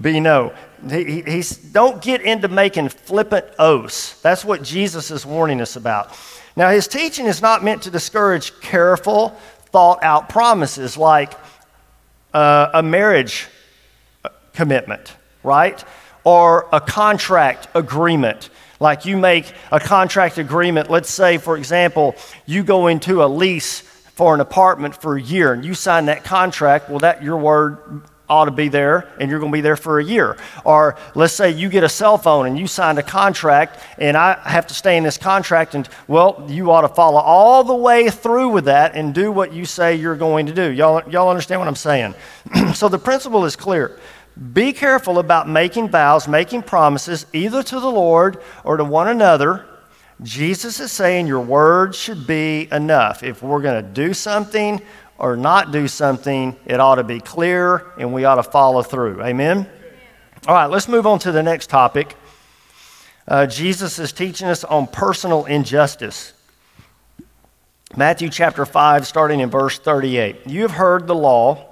be 0.00 0.20
no. 0.20 0.52
He, 0.88 1.22
he's, 1.22 1.56
don't 1.56 2.02
get 2.02 2.20
into 2.20 2.48
making 2.48 2.88
flippant 2.88 3.46
oaths. 3.58 4.20
That's 4.20 4.44
what 4.44 4.62
Jesus 4.62 5.10
is 5.10 5.24
warning 5.24 5.60
us 5.60 5.76
about. 5.76 6.16
Now, 6.56 6.70
his 6.70 6.86
teaching 6.86 7.26
is 7.26 7.40
not 7.40 7.64
meant 7.64 7.82
to 7.82 7.90
discourage 7.90 8.58
careful, 8.60 9.30
thought 9.66 10.02
out 10.02 10.28
promises 10.28 10.96
like 10.96 11.34
uh, 12.32 12.70
a 12.74 12.82
marriage 12.82 13.48
commitment, 14.52 15.14
right? 15.42 15.82
Or 16.24 16.68
a 16.72 16.80
contract 16.80 17.68
agreement. 17.74 18.50
Like 18.80 19.04
you 19.04 19.16
make 19.16 19.52
a 19.70 19.80
contract 19.80 20.38
agreement, 20.38 20.90
let's 20.90 21.10
say, 21.10 21.38
for 21.38 21.56
example, 21.56 22.16
you 22.46 22.64
go 22.64 22.88
into 22.88 23.22
a 23.22 23.26
lease 23.26 23.80
for 23.80 24.34
an 24.34 24.40
apartment 24.40 25.00
for 25.00 25.16
a 25.16 25.22
year 25.22 25.52
and 25.52 25.64
you 25.64 25.74
sign 25.74 26.06
that 26.06 26.24
contract, 26.24 26.88
well, 26.88 27.00
that 27.00 27.22
your 27.22 27.36
word 27.36 28.02
ought 28.28 28.46
to 28.46 28.50
be 28.50 28.68
there 28.68 29.08
and 29.20 29.30
you're 29.30 29.38
going 29.38 29.52
to 29.52 29.56
be 29.56 29.60
there 29.60 29.76
for 29.76 29.98
a 29.98 30.04
year. 30.04 30.36
Or 30.64 30.96
let's 31.14 31.34
say 31.34 31.50
you 31.50 31.68
get 31.68 31.84
a 31.84 31.88
cell 31.88 32.16
phone 32.16 32.46
and 32.46 32.58
you 32.58 32.66
signed 32.66 32.98
a 32.98 33.02
contract 33.02 33.80
and 33.98 34.16
I 34.16 34.38
have 34.48 34.66
to 34.68 34.74
stay 34.74 34.96
in 34.96 35.04
this 35.04 35.18
contract 35.18 35.74
and 35.74 35.88
well, 36.08 36.44
you 36.48 36.70
ought 36.70 36.82
to 36.82 36.88
follow 36.88 37.20
all 37.20 37.64
the 37.64 37.74
way 37.74 38.08
through 38.08 38.48
with 38.48 38.64
that 38.64 38.94
and 38.94 39.14
do 39.14 39.30
what 39.30 39.52
you 39.52 39.66
say 39.66 39.96
you're 39.96 40.16
going 40.16 40.46
to 40.46 40.54
do. 40.54 40.70
Y'all, 40.70 41.06
y'all 41.10 41.28
understand 41.28 41.60
what 41.60 41.68
I'm 41.68 41.76
saying? 41.76 42.14
so 42.74 42.88
the 42.88 42.98
principle 42.98 43.44
is 43.44 43.56
clear. 43.56 43.98
be 44.52 44.72
careful 44.72 45.18
about 45.18 45.48
making 45.48 45.90
vows, 45.90 46.26
making 46.26 46.62
promises, 46.62 47.26
either 47.34 47.62
to 47.62 47.78
the 47.78 47.90
Lord 47.90 48.42
or 48.64 48.78
to 48.78 48.84
one 48.84 49.08
another. 49.08 49.66
Jesus 50.22 50.80
is 50.80 50.92
saying 50.92 51.26
your 51.26 51.40
words 51.40 51.98
should 51.98 52.26
be 52.26 52.68
enough. 52.70 53.22
If 53.22 53.42
we're 53.42 53.60
going 53.60 53.84
to 53.84 53.90
do 53.90 54.14
something 54.14 54.80
or 55.18 55.36
not 55.36 55.72
do 55.72 55.88
something, 55.88 56.56
it 56.66 56.80
ought 56.80 56.96
to 56.96 57.04
be 57.04 57.20
clear 57.20 57.92
and 57.98 58.12
we 58.12 58.24
ought 58.24 58.36
to 58.36 58.42
follow 58.42 58.82
through. 58.82 59.22
Amen? 59.22 59.68
All 60.46 60.54
right, 60.54 60.66
let's 60.66 60.88
move 60.88 61.06
on 61.06 61.18
to 61.20 61.32
the 61.32 61.42
next 61.42 61.70
topic. 61.70 62.16
Uh, 63.26 63.46
Jesus 63.46 63.98
is 63.98 64.12
teaching 64.12 64.48
us 64.48 64.64
on 64.64 64.86
personal 64.86 65.46
injustice. 65.46 66.34
Matthew 67.96 68.28
chapter 68.28 68.66
5, 68.66 69.06
starting 69.06 69.40
in 69.40 69.50
verse 69.50 69.78
38. 69.78 70.46
You 70.46 70.62
have 70.62 70.72
heard 70.72 71.06
the 71.06 71.14
law 71.14 71.70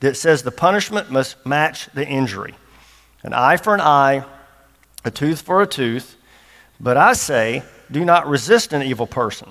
that 0.00 0.16
says 0.16 0.42
the 0.42 0.50
punishment 0.50 1.10
must 1.10 1.44
match 1.46 1.88
the 1.94 2.06
injury 2.06 2.54
an 3.22 3.32
eye 3.32 3.56
for 3.56 3.74
an 3.74 3.80
eye, 3.80 4.24
a 5.04 5.10
tooth 5.10 5.42
for 5.42 5.60
a 5.60 5.66
tooth. 5.66 6.16
But 6.78 6.96
I 6.96 7.14
say, 7.14 7.64
do 7.90 8.04
not 8.04 8.28
resist 8.28 8.72
an 8.72 8.82
evil 8.82 9.06
person. 9.06 9.50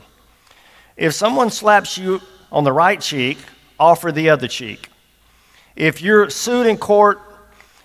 If 0.96 1.14
someone 1.14 1.50
slaps 1.50 1.98
you 1.98 2.22
on 2.56 2.64
the 2.64 2.72
right 2.72 3.02
cheek, 3.02 3.38
offer 3.78 4.14
the 4.14 4.30
other 4.30 4.48
cheek. 4.48 4.90
If 5.76 6.02
you're 6.02 6.30
sued 6.30 6.68
in 6.68 6.78
court 6.78 7.20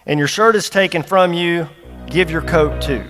and 0.06 0.16
your 0.16 0.28
shirt 0.28 0.54
is 0.54 0.70
taken 0.70 1.02
from 1.02 1.34
you, 1.34 1.68
give 2.06 2.30
your 2.30 2.40
coat 2.40 2.80
too. 2.80 3.04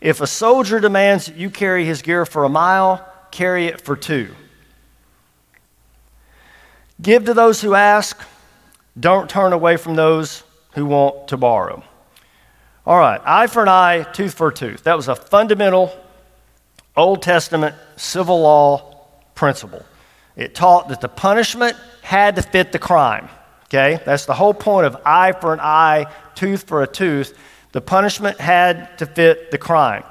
If 0.00 0.22
a 0.22 0.26
soldier 0.26 0.80
demands 0.80 1.26
that 1.26 1.36
you 1.36 1.50
carry 1.50 1.84
his 1.84 2.00
gear 2.00 2.24
for 2.24 2.44
a 2.44 2.48
mile, 2.48 3.06
carry 3.30 3.66
it 3.66 3.82
for 3.82 3.94
two. 3.94 4.34
Give 7.02 7.26
to 7.26 7.34
those 7.34 7.60
who 7.60 7.74
ask 7.74 8.18
don't 8.98 9.28
turn 9.28 9.52
away 9.52 9.76
from 9.76 9.96
those 9.96 10.44
who 10.72 10.86
want 10.86 11.28
to 11.28 11.36
borrow. 11.36 11.84
All 12.86 12.98
right, 12.98 13.20
eye 13.22 13.48
for 13.48 13.60
an 13.60 13.68
eye, 13.68 14.04
tooth 14.14 14.32
for 14.32 14.48
a 14.48 14.54
tooth. 14.54 14.84
That 14.84 14.96
was 14.96 15.08
a 15.08 15.14
fundamental 15.14 15.92
Old 16.96 17.20
Testament 17.20 17.74
civil 17.96 18.40
law 18.40 18.96
principle. 19.34 19.84
It 20.36 20.54
taught 20.54 20.88
that 20.88 21.00
the 21.00 21.08
punishment 21.08 21.76
had 22.02 22.36
to 22.36 22.42
fit 22.42 22.72
the 22.72 22.78
crime. 22.78 23.28
Okay? 23.64 24.00
That's 24.04 24.26
the 24.26 24.34
whole 24.34 24.54
point 24.54 24.86
of 24.86 24.96
eye 25.04 25.32
for 25.32 25.52
an 25.52 25.60
eye, 25.60 26.06
tooth 26.34 26.64
for 26.64 26.82
a 26.82 26.86
tooth. 26.86 27.36
The 27.72 27.80
punishment 27.80 28.38
had 28.38 28.96
to 28.98 29.06
fit 29.06 29.50
the 29.50 29.58
crime. 29.58 30.04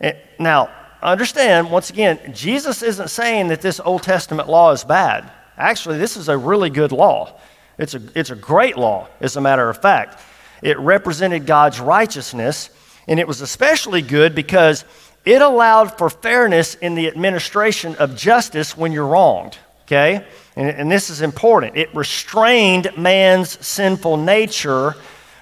Eh, 0.00 0.12
now, 0.38 0.70
understand, 1.02 1.70
once 1.70 1.90
again, 1.90 2.32
Jesus 2.34 2.82
isn't 2.82 3.08
saying 3.08 3.48
that 3.48 3.62
this 3.62 3.80
Old 3.80 4.02
Testament 4.02 4.48
law 4.48 4.72
is 4.72 4.84
bad. 4.84 5.30
Actually, 5.56 5.98
this 5.98 6.16
is 6.16 6.28
a 6.28 6.36
really 6.36 6.70
good 6.70 6.92
law. 6.92 7.38
It's 7.78 7.94
a, 7.94 8.02
it's 8.14 8.30
a 8.30 8.36
great 8.36 8.76
law, 8.76 9.08
as 9.20 9.36
a 9.36 9.40
matter 9.40 9.68
of 9.68 9.80
fact. 9.80 10.20
It 10.62 10.78
represented 10.78 11.46
God's 11.46 11.80
righteousness, 11.80 12.70
and 13.08 13.20
it 13.20 13.28
was 13.28 13.40
especially 13.40 14.02
good 14.02 14.34
because 14.34 14.84
it 15.26 15.42
allowed 15.42 15.98
for 15.98 16.08
fairness 16.08 16.76
in 16.76 16.94
the 16.94 17.08
administration 17.08 17.96
of 17.96 18.16
justice 18.16 18.76
when 18.76 18.92
you're 18.92 19.06
wronged, 19.06 19.58
okay? 19.82 20.24
And, 20.54 20.68
and 20.68 20.90
this 20.90 21.10
is 21.10 21.20
important. 21.20 21.76
It 21.76 21.92
restrained 21.94 22.96
man's 22.96 23.66
sinful 23.66 24.18
nature 24.18 24.94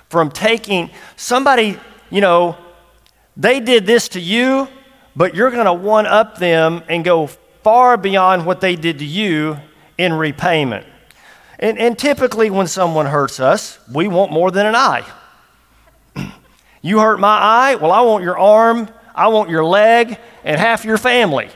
from 0.09 0.31
taking 0.31 0.91
somebody, 1.17 1.79
you 2.11 2.23
know, 2.23 2.57
they 3.37 3.61
did 3.61 3.85
this 3.85 4.09
to 4.11 4.21
you, 4.21 4.69
but 5.15 5.35
you're 5.35 5.51
going 5.51 5.67
to 5.67 5.75
one 5.75 6.07
up 6.07 6.39
them 6.39 6.83
and 6.89 7.05
go 7.05 7.27
far 7.63 7.99
beyond 7.99 8.47
what 8.47 8.63
they 8.63 8.77
did 8.77 9.01
to 9.01 9.05
you 9.05 9.59
in 9.99 10.15
repayment. 10.15 10.87
And, 11.59 11.79
and 11.79 11.99
typically, 11.99 12.49
when 12.49 12.69
someone 12.69 13.07
hurts 13.07 13.39
us, 13.39 13.79
we 13.93 14.09
want 14.09 14.33
more 14.33 14.51
than 14.51 14.65
an 14.67 14.75
eye. 14.75 15.05
you 16.83 17.01
hurt 17.01 17.21
my 17.21 17.39
eye, 17.39 17.75
well, 17.75 17.93
I 17.93 18.01
want 18.01 18.25
your 18.25 18.39
arm, 18.39 18.89
I 19.15 19.29
want 19.29 19.51
your 19.51 19.65
leg, 19.65 20.19
and 20.43 20.59
half 20.59 20.85
your 20.85 20.99
family. 20.99 21.49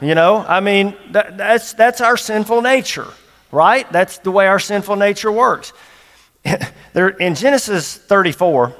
You 0.00 0.14
know, 0.14 0.44
I 0.46 0.60
mean, 0.60 0.96
that, 1.12 1.38
that's, 1.38 1.72
that's 1.72 2.00
our 2.00 2.16
sinful 2.16 2.62
nature, 2.62 3.06
right? 3.52 3.90
That's 3.92 4.18
the 4.18 4.30
way 4.30 4.48
our 4.48 4.58
sinful 4.58 4.96
nature 4.96 5.30
works. 5.30 5.72
there, 6.92 7.08
in 7.08 7.34
Genesis 7.36 7.96
34, 7.96 8.74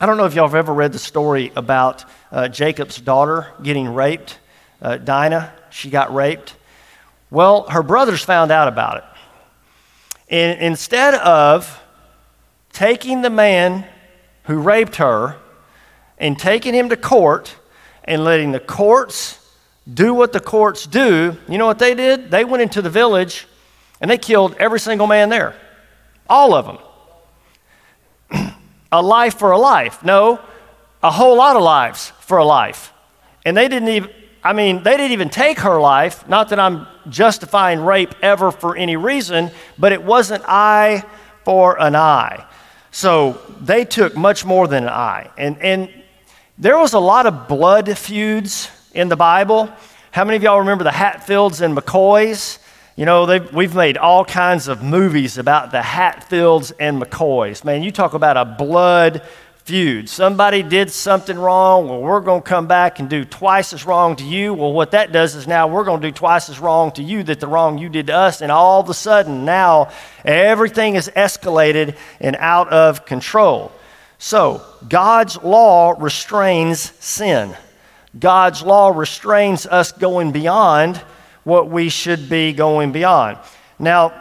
I 0.00 0.06
don't 0.06 0.16
know 0.16 0.24
if 0.24 0.34
y'all 0.34 0.46
have 0.46 0.54
ever 0.54 0.72
read 0.72 0.92
the 0.92 0.98
story 0.98 1.52
about 1.54 2.04
uh, 2.32 2.48
Jacob's 2.48 2.98
daughter 2.98 3.48
getting 3.62 3.92
raped, 3.92 4.38
uh, 4.80 4.96
Dinah. 4.96 5.52
She 5.68 5.90
got 5.90 6.14
raped. 6.14 6.56
Well, 7.30 7.68
her 7.68 7.82
brothers 7.82 8.24
found 8.24 8.50
out 8.50 8.66
about 8.66 8.96
it. 8.96 9.04
And 10.30 10.60
instead 10.60 11.14
of 11.14 11.82
taking 12.72 13.20
the 13.20 13.30
man 13.30 13.86
who 14.44 14.58
raped 14.58 14.96
her 14.96 15.36
and 16.20 16.38
taking 16.38 16.74
him 16.74 16.90
to 16.90 16.96
court 16.96 17.56
and 18.04 18.22
letting 18.22 18.52
the 18.52 18.60
courts 18.60 19.38
do 19.92 20.14
what 20.14 20.32
the 20.32 20.40
courts 20.40 20.86
do, 20.86 21.36
you 21.48 21.58
know 21.58 21.66
what 21.66 21.80
they 21.80 21.94
did? 21.94 22.30
They 22.30 22.44
went 22.44 22.62
into 22.62 22.82
the 22.82 22.90
village 22.90 23.48
and 24.00 24.10
they 24.10 24.18
killed 24.18 24.54
every 24.58 24.78
single 24.78 25.06
man 25.06 25.30
there. 25.30 25.56
All 26.28 26.54
of 26.54 26.66
them. 28.30 28.48
a 28.92 29.02
life 29.02 29.38
for 29.38 29.50
a 29.50 29.58
life. 29.58 30.04
No, 30.04 30.38
a 31.02 31.10
whole 31.10 31.36
lot 31.36 31.56
of 31.56 31.62
lives 31.62 32.12
for 32.20 32.38
a 32.38 32.44
life. 32.44 32.92
And 33.44 33.56
they 33.56 33.68
didn't 33.68 33.88
even, 33.88 34.10
I 34.44 34.52
mean, 34.52 34.82
they 34.82 34.96
didn't 34.96 35.12
even 35.12 35.30
take 35.30 35.60
her 35.60 35.80
life. 35.80 36.28
Not 36.28 36.50
that 36.50 36.60
I'm 36.60 36.86
justifying 37.08 37.80
rape 37.80 38.14
ever 38.22 38.52
for 38.52 38.76
any 38.76 38.96
reason, 38.96 39.50
but 39.78 39.92
it 39.92 40.02
wasn't 40.02 40.44
eye 40.46 41.02
for 41.44 41.80
an 41.80 41.96
eye. 41.96 42.46
So 42.90 43.40
they 43.60 43.84
took 43.84 44.16
much 44.16 44.44
more 44.44 44.68
than 44.68 44.84
an 44.84 44.90
eye. 44.90 45.30
And, 45.38 45.58
and 45.58 45.88
there 46.60 46.76
was 46.76 46.92
a 46.92 46.98
lot 46.98 47.24
of 47.24 47.48
blood 47.48 47.96
feuds 47.96 48.70
in 48.92 49.08
the 49.08 49.16
Bible. 49.16 49.72
How 50.10 50.26
many 50.26 50.36
of 50.36 50.42
y'all 50.42 50.58
remember 50.58 50.84
the 50.84 50.92
Hatfields 50.92 51.62
and 51.62 51.74
McCoys? 51.74 52.58
You 52.96 53.06
know, 53.06 53.24
we've 53.54 53.74
made 53.74 53.96
all 53.96 54.26
kinds 54.26 54.68
of 54.68 54.82
movies 54.82 55.38
about 55.38 55.72
the 55.72 55.80
Hatfields 55.80 56.70
and 56.72 57.00
McCoys. 57.00 57.64
Man, 57.64 57.82
you 57.82 57.90
talk 57.90 58.12
about 58.12 58.36
a 58.36 58.44
blood 58.44 59.22
feud. 59.64 60.10
Somebody 60.10 60.62
did 60.62 60.90
something 60.90 61.38
wrong, 61.38 61.88
well, 61.88 62.02
we're 62.02 62.20
going 62.20 62.42
to 62.42 62.48
come 62.48 62.66
back 62.66 62.98
and 62.98 63.08
do 63.08 63.24
twice 63.24 63.72
as 63.72 63.86
wrong 63.86 64.16
to 64.16 64.24
you. 64.24 64.52
Well, 64.52 64.74
what 64.74 64.90
that 64.90 65.12
does 65.12 65.34
is 65.34 65.46
now 65.46 65.66
we're 65.66 65.84
going 65.84 66.02
to 66.02 66.08
do 66.08 66.12
twice 66.12 66.50
as 66.50 66.60
wrong 66.60 66.92
to 66.92 67.02
you 67.02 67.22
that 67.22 67.40
the 67.40 67.46
wrong 67.46 67.78
you 67.78 67.88
did 67.88 68.08
to 68.08 68.14
us. 68.14 68.42
And 68.42 68.52
all 68.52 68.82
of 68.82 68.90
a 68.90 68.94
sudden, 68.94 69.46
now 69.46 69.90
everything 70.26 70.96
is 70.96 71.08
escalated 71.16 71.96
and 72.20 72.36
out 72.36 72.68
of 72.68 73.06
control. 73.06 73.72
So, 74.22 74.62
God's 74.86 75.42
law 75.42 75.94
restrains 75.98 76.92
sin. 77.02 77.56
God's 78.18 78.62
law 78.62 78.90
restrains 78.90 79.64
us 79.64 79.92
going 79.92 80.30
beyond 80.30 80.98
what 81.42 81.70
we 81.70 81.88
should 81.88 82.28
be 82.28 82.52
going 82.52 82.92
beyond. 82.92 83.38
Now, 83.78 84.12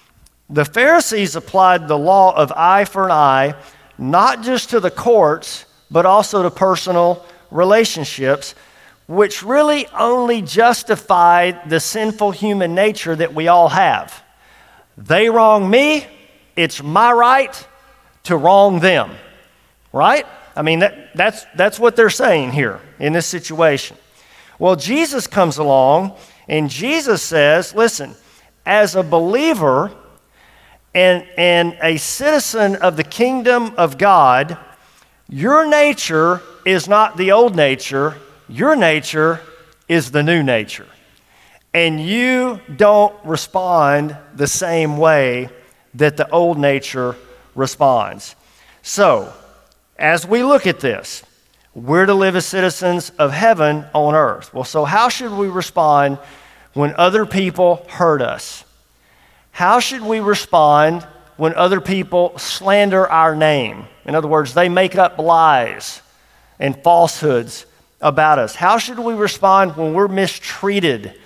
the 0.50 0.64
Pharisees 0.64 1.36
applied 1.36 1.86
the 1.86 1.96
law 1.96 2.34
of 2.34 2.52
eye 2.56 2.84
for 2.84 3.04
an 3.04 3.12
eye 3.12 3.54
not 3.96 4.42
just 4.42 4.70
to 4.70 4.80
the 4.80 4.90
courts, 4.90 5.66
but 5.88 6.04
also 6.04 6.42
to 6.42 6.50
personal 6.50 7.24
relationships, 7.52 8.56
which 9.06 9.44
really 9.44 9.86
only 9.96 10.42
justified 10.42 11.70
the 11.70 11.78
sinful 11.78 12.32
human 12.32 12.74
nature 12.74 13.14
that 13.14 13.34
we 13.34 13.46
all 13.46 13.68
have. 13.68 14.20
They 14.96 15.30
wrong 15.30 15.70
me, 15.70 16.08
it's 16.56 16.82
my 16.82 17.12
right 17.12 17.66
to 18.24 18.36
wrong 18.36 18.80
them, 18.80 19.12
right? 19.92 20.26
I 20.54 20.62
mean, 20.62 20.80
that, 20.80 21.14
that's, 21.14 21.44
that's 21.54 21.78
what 21.78 21.96
they're 21.96 22.10
saying 22.10 22.52
here 22.52 22.80
in 22.98 23.12
this 23.12 23.26
situation. 23.26 23.96
Well, 24.58 24.76
Jesus 24.76 25.26
comes 25.26 25.58
along 25.58 26.16
and 26.48 26.68
Jesus 26.68 27.22
says, 27.22 27.74
listen, 27.74 28.14
as 28.66 28.96
a 28.96 29.02
believer, 29.02 29.92
and, 30.94 31.26
and 31.36 31.76
a 31.82 31.96
citizen 31.96 32.76
of 32.76 32.96
the 32.96 33.04
kingdom 33.04 33.74
of 33.76 33.98
God, 33.98 34.58
your 35.28 35.66
nature 35.68 36.42
is 36.64 36.88
not 36.88 37.16
the 37.16 37.32
old 37.32 37.54
nature, 37.54 38.16
your 38.48 38.74
nature 38.74 39.40
is 39.88 40.10
the 40.10 40.22
new 40.22 40.42
nature. 40.42 40.86
And 41.74 42.00
you 42.00 42.60
don't 42.76 43.14
respond 43.24 44.16
the 44.34 44.46
same 44.46 44.96
way 44.96 45.50
that 45.94 46.16
the 46.16 46.28
old 46.30 46.58
nature 46.58 47.14
responds. 47.54 48.34
So, 48.82 49.32
as 49.98 50.26
we 50.26 50.44
look 50.44 50.66
at 50.66 50.80
this, 50.80 51.24
we're 51.74 52.06
to 52.06 52.14
live 52.14 52.36
as 52.36 52.46
citizens 52.46 53.10
of 53.18 53.32
heaven 53.32 53.84
on 53.94 54.14
earth. 54.14 54.52
Well, 54.54 54.64
so 54.64 54.84
how 54.84 55.08
should 55.08 55.32
we 55.32 55.48
respond 55.48 56.18
when 56.72 56.94
other 56.96 57.26
people 57.26 57.86
hurt 57.88 58.22
us? 58.22 58.64
How 59.50 59.80
should 59.80 60.02
we 60.02 60.20
respond 60.20 61.02
when 61.36 61.54
other 61.54 61.80
people 61.80 62.38
slander 62.38 63.08
our 63.08 63.34
name? 63.34 63.86
In 64.04 64.14
other 64.14 64.28
words, 64.28 64.54
they 64.54 64.68
make 64.68 64.96
up 64.96 65.18
lies 65.18 66.00
and 66.58 66.80
falsehoods 66.82 67.66
about 68.00 68.38
us. 68.38 68.54
How 68.54 68.78
should 68.78 68.98
we 68.98 69.14
respond 69.14 69.76
when 69.76 69.94
we're 69.94 70.08
mistreated 70.08 71.18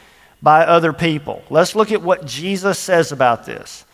by 0.42 0.64
other 0.64 0.92
people? 0.92 1.42
Let's 1.50 1.76
look 1.76 1.92
at 1.92 2.02
what 2.02 2.26
Jesus 2.26 2.78
says 2.78 3.12
about 3.12 3.44
this. 3.44 3.84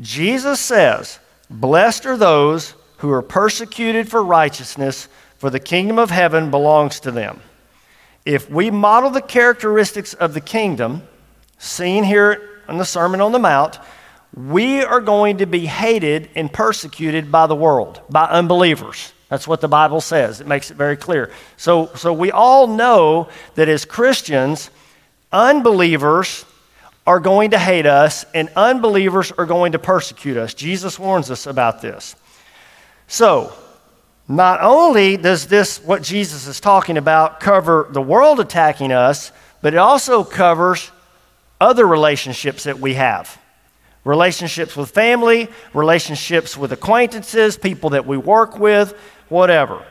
Jesus 0.00 0.58
says, 0.60 1.18
Blessed 1.50 2.06
are 2.06 2.16
those 2.16 2.74
who 3.02 3.10
are 3.10 3.20
persecuted 3.20 4.08
for 4.08 4.22
righteousness, 4.22 5.08
for 5.36 5.50
the 5.50 5.58
kingdom 5.58 5.98
of 5.98 6.08
heaven 6.08 6.52
belongs 6.52 7.00
to 7.00 7.10
them. 7.10 7.40
If 8.24 8.48
we 8.48 8.70
model 8.70 9.10
the 9.10 9.20
characteristics 9.20 10.14
of 10.14 10.34
the 10.34 10.40
kingdom, 10.40 11.02
seen 11.58 12.04
here 12.04 12.62
in 12.68 12.78
the 12.78 12.84
Sermon 12.84 13.20
on 13.20 13.32
the 13.32 13.40
Mount, 13.40 13.80
we 14.36 14.84
are 14.84 15.00
going 15.00 15.38
to 15.38 15.46
be 15.46 15.66
hated 15.66 16.30
and 16.36 16.52
persecuted 16.52 17.32
by 17.32 17.48
the 17.48 17.56
world, 17.56 18.00
by 18.08 18.26
unbelievers. 18.26 19.12
That's 19.28 19.48
what 19.48 19.60
the 19.60 19.66
Bible 19.66 20.00
says. 20.00 20.40
It 20.40 20.46
makes 20.46 20.70
it 20.70 20.76
very 20.76 20.96
clear. 20.96 21.32
So, 21.56 21.90
so 21.96 22.12
we 22.12 22.30
all 22.30 22.68
know 22.68 23.30
that 23.56 23.68
as 23.68 23.84
Christians, 23.84 24.70
unbelievers 25.32 26.44
are 27.04 27.18
going 27.18 27.50
to 27.50 27.58
hate 27.58 27.86
us 27.86 28.24
and 28.32 28.48
unbelievers 28.54 29.32
are 29.32 29.46
going 29.46 29.72
to 29.72 29.80
persecute 29.80 30.36
us. 30.36 30.54
Jesus 30.54 31.00
warns 31.00 31.32
us 31.32 31.48
about 31.48 31.82
this. 31.82 32.14
So, 33.12 33.52
not 34.26 34.62
only 34.62 35.18
does 35.18 35.46
this, 35.46 35.84
what 35.84 36.02
Jesus 36.02 36.46
is 36.46 36.60
talking 36.60 36.96
about, 36.96 37.40
cover 37.40 37.86
the 37.90 38.00
world 38.00 38.40
attacking 38.40 38.90
us, 38.90 39.32
but 39.60 39.74
it 39.74 39.76
also 39.76 40.24
covers 40.24 40.90
other 41.60 41.86
relationships 41.86 42.64
that 42.64 42.78
we 42.78 42.94
have 42.94 43.38
relationships 44.04 44.78
with 44.78 44.92
family, 44.92 45.48
relationships 45.74 46.56
with 46.56 46.72
acquaintances, 46.72 47.58
people 47.58 47.90
that 47.90 48.06
we 48.06 48.16
work 48.16 48.58
with, 48.58 48.98
whatever. 49.28 49.84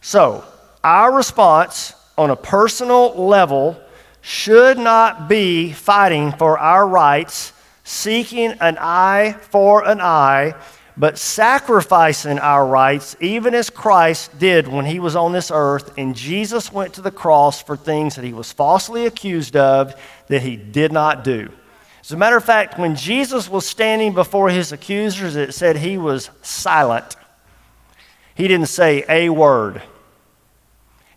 So, 0.00 0.42
our 0.82 1.14
response 1.14 1.94
on 2.18 2.30
a 2.30 2.36
personal 2.36 3.14
level 3.24 3.80
should 4.20 4.78
not 4.78 5.28
be 5.28 5.70
fighting 5.70 6.32
for 6.32 6.58
our 6.58 6.88
rights, 6.88 7.52
seeking 7.84 8.50
an 8.60 8.78
eye 8.80 9.36
for 9.42 9.86
an 9.86 10.00
eye, 10.00 10.54
but 10.98 11.16
sacrificing 11.16 12.40
our 12.40 12.66
rights, 12.66 13.16
even 13.20 13.54
as 13.54 13.70
Christ 13.70 14.36
did 14.36 14.66
when 14.66 14.84
he 14.84 14.98
was 14.98 15.14
on 15.14 15.32
this 15.32 15.52
earth, 15.54 15.96
and 15.96 16.16
Jesus 16.16 16.72
went 16.72 16.94
to 16.94 17.00
the 17.00 17.12
cross 17.12 17.62
for 17.62 17.76
things 17.76 18.16
that 18.16 18.24
he 18.24 18.32
was 18.32 18.50
falsely 18.50 19.06
accused 19.06 19.54
of 19.54 19.94
that 20.26 20.42
he 20.42 20.56
did 20.56 20.90
not 20.90 21.22
do. 21.22 21.50
As 22.02 22.10
a 22.10 22.16
matter 22.16 22.36
of 22.36 22.44
fact, 22.44 22.78
when 22.78 22.96
Jesus 22.96 23.48
was 23.48 23.64
standing 23.64 24.12
before 24.12 24.50
his 24.50 24.72
accusers, 24.72 25.36
it 25.36 25.54
said 25.54 25.76
he 25.76 25.98
was 25.98 26.30
silent. 26.42 27.16
He 28.34 28.48
didn't 28.48 28.68
say 28.68 29.04
a 29.08 29.28
word. 29.28 29.82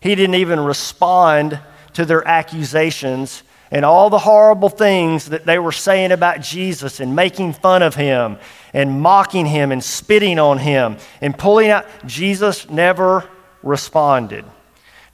He 0.00 0.14
didn't 0.14 0.36
even 0.36 0.60
respond 0.60 1.58
to 1.94 2.04
their 2.04 2.26
accusations 2.26 3.42
and 3.72 3.86
all 3.86 4.10
the 4.10 4.18
horrible 4.18 4.68
things 4.68 5.30
that 5.30 5.46
they 5.46 5.58
were 5.58 5.72
saying 5.72 6.12
about 6.12 6.42
Jesus 6.42 7.00
and 7.00 7.16
making 7.16 7.54
fun 7.54 7.82
of 7.82 7.94
him 7.94 8.36
and 8.74 9.00
mocking 9.00 9.46
him 9.46 9.72
and 9.72 9.82
spitting 9.82 10.38
on 10.38 10.58
him 10.58 10.98
and 11.22 11.36
pulling 11.36 11.70
out. 11.70 11.86
Jesus 12.04 12.68
never 12.68 13.28
responded. 13.62 14.44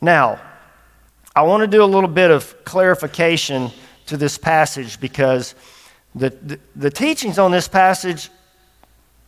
Now, 0.01 0.41
I 1.37 1.43
want 1.43 1.61
to 1.63 1.69
do 1.69 1.85
a 1.85 1.87
little 1.87 2.11
bit 2.11 2.33
of 2.33 2.65
clarification 2.65 3.71
to 4.07 4.17
this 4.17 4.37
passage 4.37 5.01
because 5.01 5.55
the, 6.17 6.31
the, 6.31 6.61
the 6.75 6.91
teachings 6.91 7.39
on 7.39 7.53
this 7.53 7.69
passage 7.69 8.29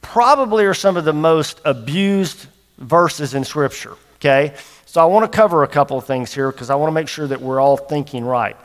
probably 0.02 0.64
are 0.64 0.74
some 0.74 0.96
of 0.96 1.04
the 1.04 1.12
most 1.12 1.60
abused 1.64 2.46
verses 2.78 3.34
in 3.34 3.44
Scripture, 3.44 3.96
okay? 4.16 4.54
So 4.86 5.00
I 5.00 5.04
want 5.04 5.30
to 5.30 5.36
cover 5.36 5.62
a 5.62 5.68
couple 5.68 5.96
of 5.98 6.04
things 6.04 6.34
here 6.34 6.50
because 6.50 6.68
I 6.68 6.74
want 6.74 6.88
to 6.88 6.94
make 6.94 7.06
sure 7.06 7.28
that 7.28 7.40
we're 7.40 7.60
all 7.60 7.76
thinking 7.76 8.24
right. 8.24 8.56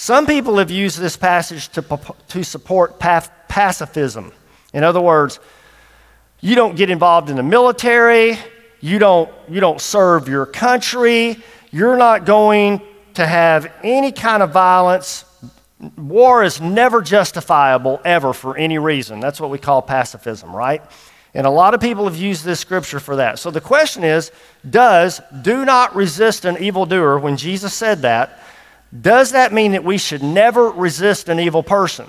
Some 0.00 0.24
people 0.24 0.56
have 0.56 0.70
used 0.70 0.98
this 0.98 1.18
passage 1.18 1.68
to, 1.72 1.84
to 2.28 2.42
support 2.42 2.98
pacifism. 2.98 4.32
In 4.72 4.82
other 4.82 4.98
words, 4.98 5.38
you 6.40 6.54
don't 6.54 6.74
get 6.74 6.88
involved 6.88 7.28
in 7.28 7.36
the 7.36 7.42
military, 7.42 8.38
you 8.80 8.98
don't, 8.98 9.30
you 9.46 9.60
don't 9.60 9.78
serve 9.78 10.26
your 10.26 10.46
country, 10.46 11.36
you're 11.70 11.98
not 11.98 12.24
going 12.24 12.80
to 13.12 13.26
have 13.26 13.70
any 13.82 14.10
kind 14.10 14.42
of 14.42 14.52
violence. 14.52 15.26
War 15.98 16.44
is 16.44 16.62
never 16.62 17.02
justifiable 17.02 18.00
ever 18.02 18.32
for 18.32 18.56
any 18.56 18.78
reason. 18.78 19.20
That's 19.20 19.38
what 19.38 19.50
we 19.50 19.58
call 19.58 19.82
pacifism, 19.82 20.56
right? 20.56 20.80
And 21.34 21.46
a 21.46 21.50
lot 21.50 21.74
of 21.74 21.80
people 21.82 22.06
have 22.06 22.16
used 22.16 22.42
this 22.42 22.58
scripture 22.58 23.00
for 23.00 23.16
that. 23.16 23.38
So 23.38 23.50
the 23.50 23.60
question 23.60 24.04
is 24.04 24.32
Does 24.68 25.20
do 25.42 25.66
not 25.66 25.94
resist 25.94 26.46
an 26.46 26.56
evildoer, 26.56 27.18
when 27.18 27.36
Jesus 27.36 27.74
said 27.74 28.00
that, 28.00 28.40
does 28.98 29.32
that 29.32 29.52
mean 29.52 29.72
that 29.72 29.84
we 29.84 29.98
should 29.98 30.22
never 30.22 30.68
resist 30.70 31.28
an 31.28 31.38
evil 31.38 31.62
person? 31.62 32.06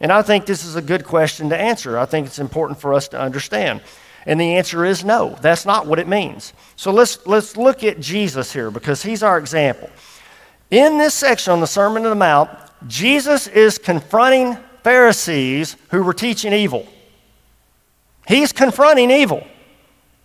And 0.00 0.12
I 0.12 0.22
think 0.22 0.46
this 0.46 0.64
is 0.64 0.76
a 0.76 0.82
good 0.82 1.04
question 1.04 1.48
to 1.50 1.56
answer. 1.56 1.98
I 1.98 2.04
think 2.04 2.26
it's 2.26 2.38
important 2.38 2.80
for 2.80 2.94
us 2.94 3.08
to 3.08 3.20
understand. 3.20 3.80
And 4.26 4.40
the 4.40 4.56
answer 4.56 4.84
is 4.84 5.04
no, 5.04 5.36
that's 5.40 5.66
not 5.66 5.86
what 5.86 5.98
it 5.98 6.08
means. 6.08 6.52
So 6.76 6.90
let's, 6.90 7.26
let's 7.26 7.56
look 7.56 7.84
at 7.84 8.00
Jesus 8.00 8.52
here 8.52 8.70
because 8.70 9.02
he's 9.02 9.22
our 9.22 9.38
example. 9.38 9.90
In 10.70 10.98
this 10.98 11.14
section 11.14 11.52
on 11.52 11.60
the 11.60 11.66
Sermon 11.66 12.04
on 12.04 12.10
the 12.10 12.16
Mount, 12.16 12.50
Jesus 12.86 13.46
is 13.46 13.78
confronting 13.78 14.56
Pharisees 14.82 15.76
who 15.90 16.02
were 16.02 16.14
teaching 16.14 16.52
evil. 16.52 16.86
He's 18.26 18.52
confronting 18.52 19.10
evil. 19.10 19.46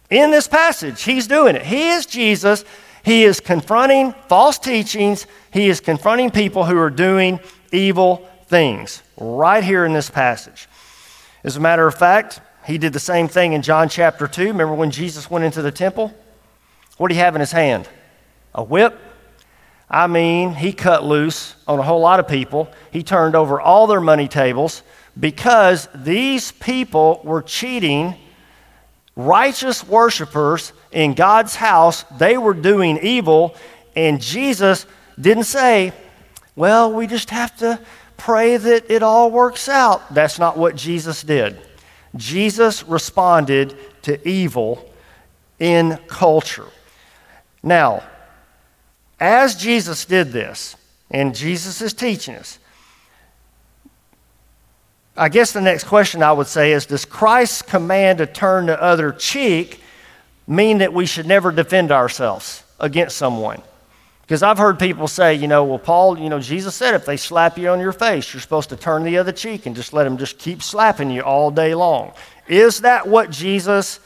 In 0.10 0.32
this 0.32 0.48
passage, 0.48 1.04
he's 1.04 1.28
doing 1.28 1.56
it. 1.56 1.62
He 1.64 1.90
is 1.90 2.06
Jesus. 2.06 2.66
He 3.10 3.24
is 3.24 3.40
confronting 3.40 4.14
false 4.28 4.60
teachings. 4.60 5.26
He 5.52 5.68
is 5.68 5.82
confronting 5.82 6.30
people 6.30 6.64
who 6.64 6.78
are 6.78 6.92
doing 6.92 7.40
evil 7.72 8.30
things 8.46 9.02
right 9.18 9.64
here 9.64 9.84
in 9.84 9.94
this 9.94 10.12
passage. 10.12 10.70
As 11.44 11.56
a 11.56 11.60
matter 11.60 11.88
of 11.88 11.96
fact, 11.96 12.40
he 12.68 12.78
did 12.78 12.94
the 12.94 13.00
same 13.00 13.28
thing 13.28 13.54
in 13.54 13.64
John 13.64 13.90
chapter 13.90 14.28
2. 14.28 14.50
Remember 14.50 14.76
when 14.76 14.92
Jesus 14.92 15.28
went 15.28 15.44
into 15.44 15.64
the 15.64 15.72
temple? 15.72 16.14
What 16.98 17.08
did 17.08 17.16
he 17.16 17.20
have 17.22 17.34
in 17.34 17.40
his 17.40 17.52
hand? 17.52 17.90
A 18.54 18.64
whip? 18.64 18.96
I 19.90 20.06
mean, 20.06 20.54
he 20.54 20.72
cut 20.72 21.04
loose 21.04 21.56
on 21.68 21.80
a 21.80 21.82
whole 21.82 22.02
lot 22.02 22.20
of 22.20 22.28
people. 22.28 22.72
He 22.92 23.02
turned 23.02 23.34
over 23.34 23.60
all 23.60 23.88
their 23.88 24.02
money 24.02 24.28
tables 24.28 24.84
because 25.20 25.90
these 25.96 26.52
people 26.52 27.22
were 27.24 27.42
cheating 27.42 28.14
righteous 29.16 29.84
worshipers 29.84 30.74
in 30.92 31.14
God's 31.14 31.56
house. 31.56 32.04
They 32.18 32.38
were 32.38 32.54
doing 32.54 32.98
evil, 33.02 33.56
and 33.96 34.22
Jesus 34.22 34.86
didn't 35.20 35.44
say, 35.44 35.94
Well, 36.56 36.94
we 36.94 37.08
just 37.08 37.30
have 37.30 37.56
to 37.58 37.80
pray 38.18 38.58
that 38.58 38.92
it 38.92 39.04
all 39.04 39.32
works 39.32 39.70
out. 39.70 40.14
That's 40.14 40.40
not 40.40 40.58
what 40.58 40.76
Jesus 40.76 41.24
did. 41.24 41.58
Jesus 42.16 42.84
responded 42.84 43.76
to 44.04 44.28
evil 44.28 44.92
in 45.60 45.98
culture. 46.08 46.68
Now, 47.62 48.04
as 49.20 49.56
Jesus 49.56 50.06
did 50.06 50.32
this, 50.32 50.76
and 51.12 51.36
Jesus 51.36 51.82
is 51.82 51.94
teaching 51.94 52.36
us, 52.36 52.60
I 55.18 55.28
guess 55.28 55.52
the 55.52 55.60
next 55.60 55.84
question 55.84 56.24
I 56.24 56.32
would 56.32 56.48
say 56.48 56.72
is 56.72 56.86
Does 56.86 57.04
Christ's 57.04 57.62
command 57.62 58.20
to 58.20 58.26
turn 58.26 58.68
the 58.68 58.82
other 58.82 59.12
cheek 59.12 59.82
mean 60.50 60.80
that 60.80 60.92
we 60.92 61.06
should 61.06 61.28
never 61.28 61.52
defend 61.52 61.92
ourselves 61.92 62.64
against 62.80 63.16
someone? 63.16 63.62
Because 64.24 64.44
I've 64.44 64.58
heard 64.60 64.78
people 64.78 65.08
say, 65.08 65.34
you 65.34 65.48
know, 65.48 65.64
well, 65.64 65.80
Paul, 65.80 66.20
you 66.20 66.30
know, 66.30 66.40
Jesus 66.40 66.76
said 66.76 66.94
if 66.94 67.06
they 67.06 67.18
slap 67.18 67.58
you 67.58 67.70
on 67.70 67.80
your 67.80 67.92
face, 67.92 68.32
you're 68.32 68.42
supposed 68.42 68.70
to 68.70 68.76
turn 68.76 69.04
the 69.04 69.18
other 69.18 69.32
cheek 69.32 69.66
and 69.66 69.76
just 69.76 69.92
let 69.92 70.04
them 70.04 70.18
just 70.18 70.38
keep 70.38 70.62
slapping 70.62 71.10
you 71.10 71.22
all 71.22 71.50
day 71.50 71.74
long. 71.74 72.14
Is 72.48 72.82
that 72.82 73.08
what 73.08 73.32
Jesus 73.32 74.00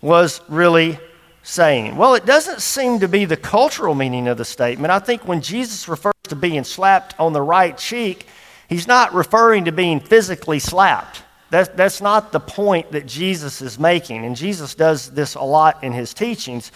was 0.00 0.40
really 0.48 0.98
saying? 1.44 1.96
Well, 1.96 2.14
it 2.14 2.26
doesn't 2.26 2.62
seem 2.62 2.98
to 2.98 3.08
be 3.08 3.26
the 3.26 3.36
cultural 3.36 3.94
meaning 3.94 4.26
of 4.26 4.38
the 4.38 4.44
statement. 4.44 4.90
I 4.90 4.98
think 4.98 5.26
when 5.26 5.40
Jesus 5.40 5.88
refers 5.88 6.14
to 6.24 6.36
being 6.36 6.64
slapped 6.64 7.14
on 7.20 7.32
the 7.32 7.42
right 7.42 7.78
cheek, 7.78 8.26
he's 8.68 8.88
not 8.88 9.14
referring 9.14 9.66
to 9.66 9.72
being 9.72 10.00
physically 10.00 10.58
slapped. 10.58 11.22
That's, 11.50 11.68
that's 11.70 12.00
not 12.00 12.32
the 12.32 12.40
point 12.40 12.92
that 12.92 13.06
Jesus 13.06 13.60
is 13.60 13.78
making. 13.78 14.24
And 14.24 14.36
Jesus 14.36 14.74
does 14.74 15.10
this 15.10 15.34
a 15.34 15.42
lot 15.42 15.82
in 15.82 15.92
his 15.92 16.14
teachings. 16.14 16.70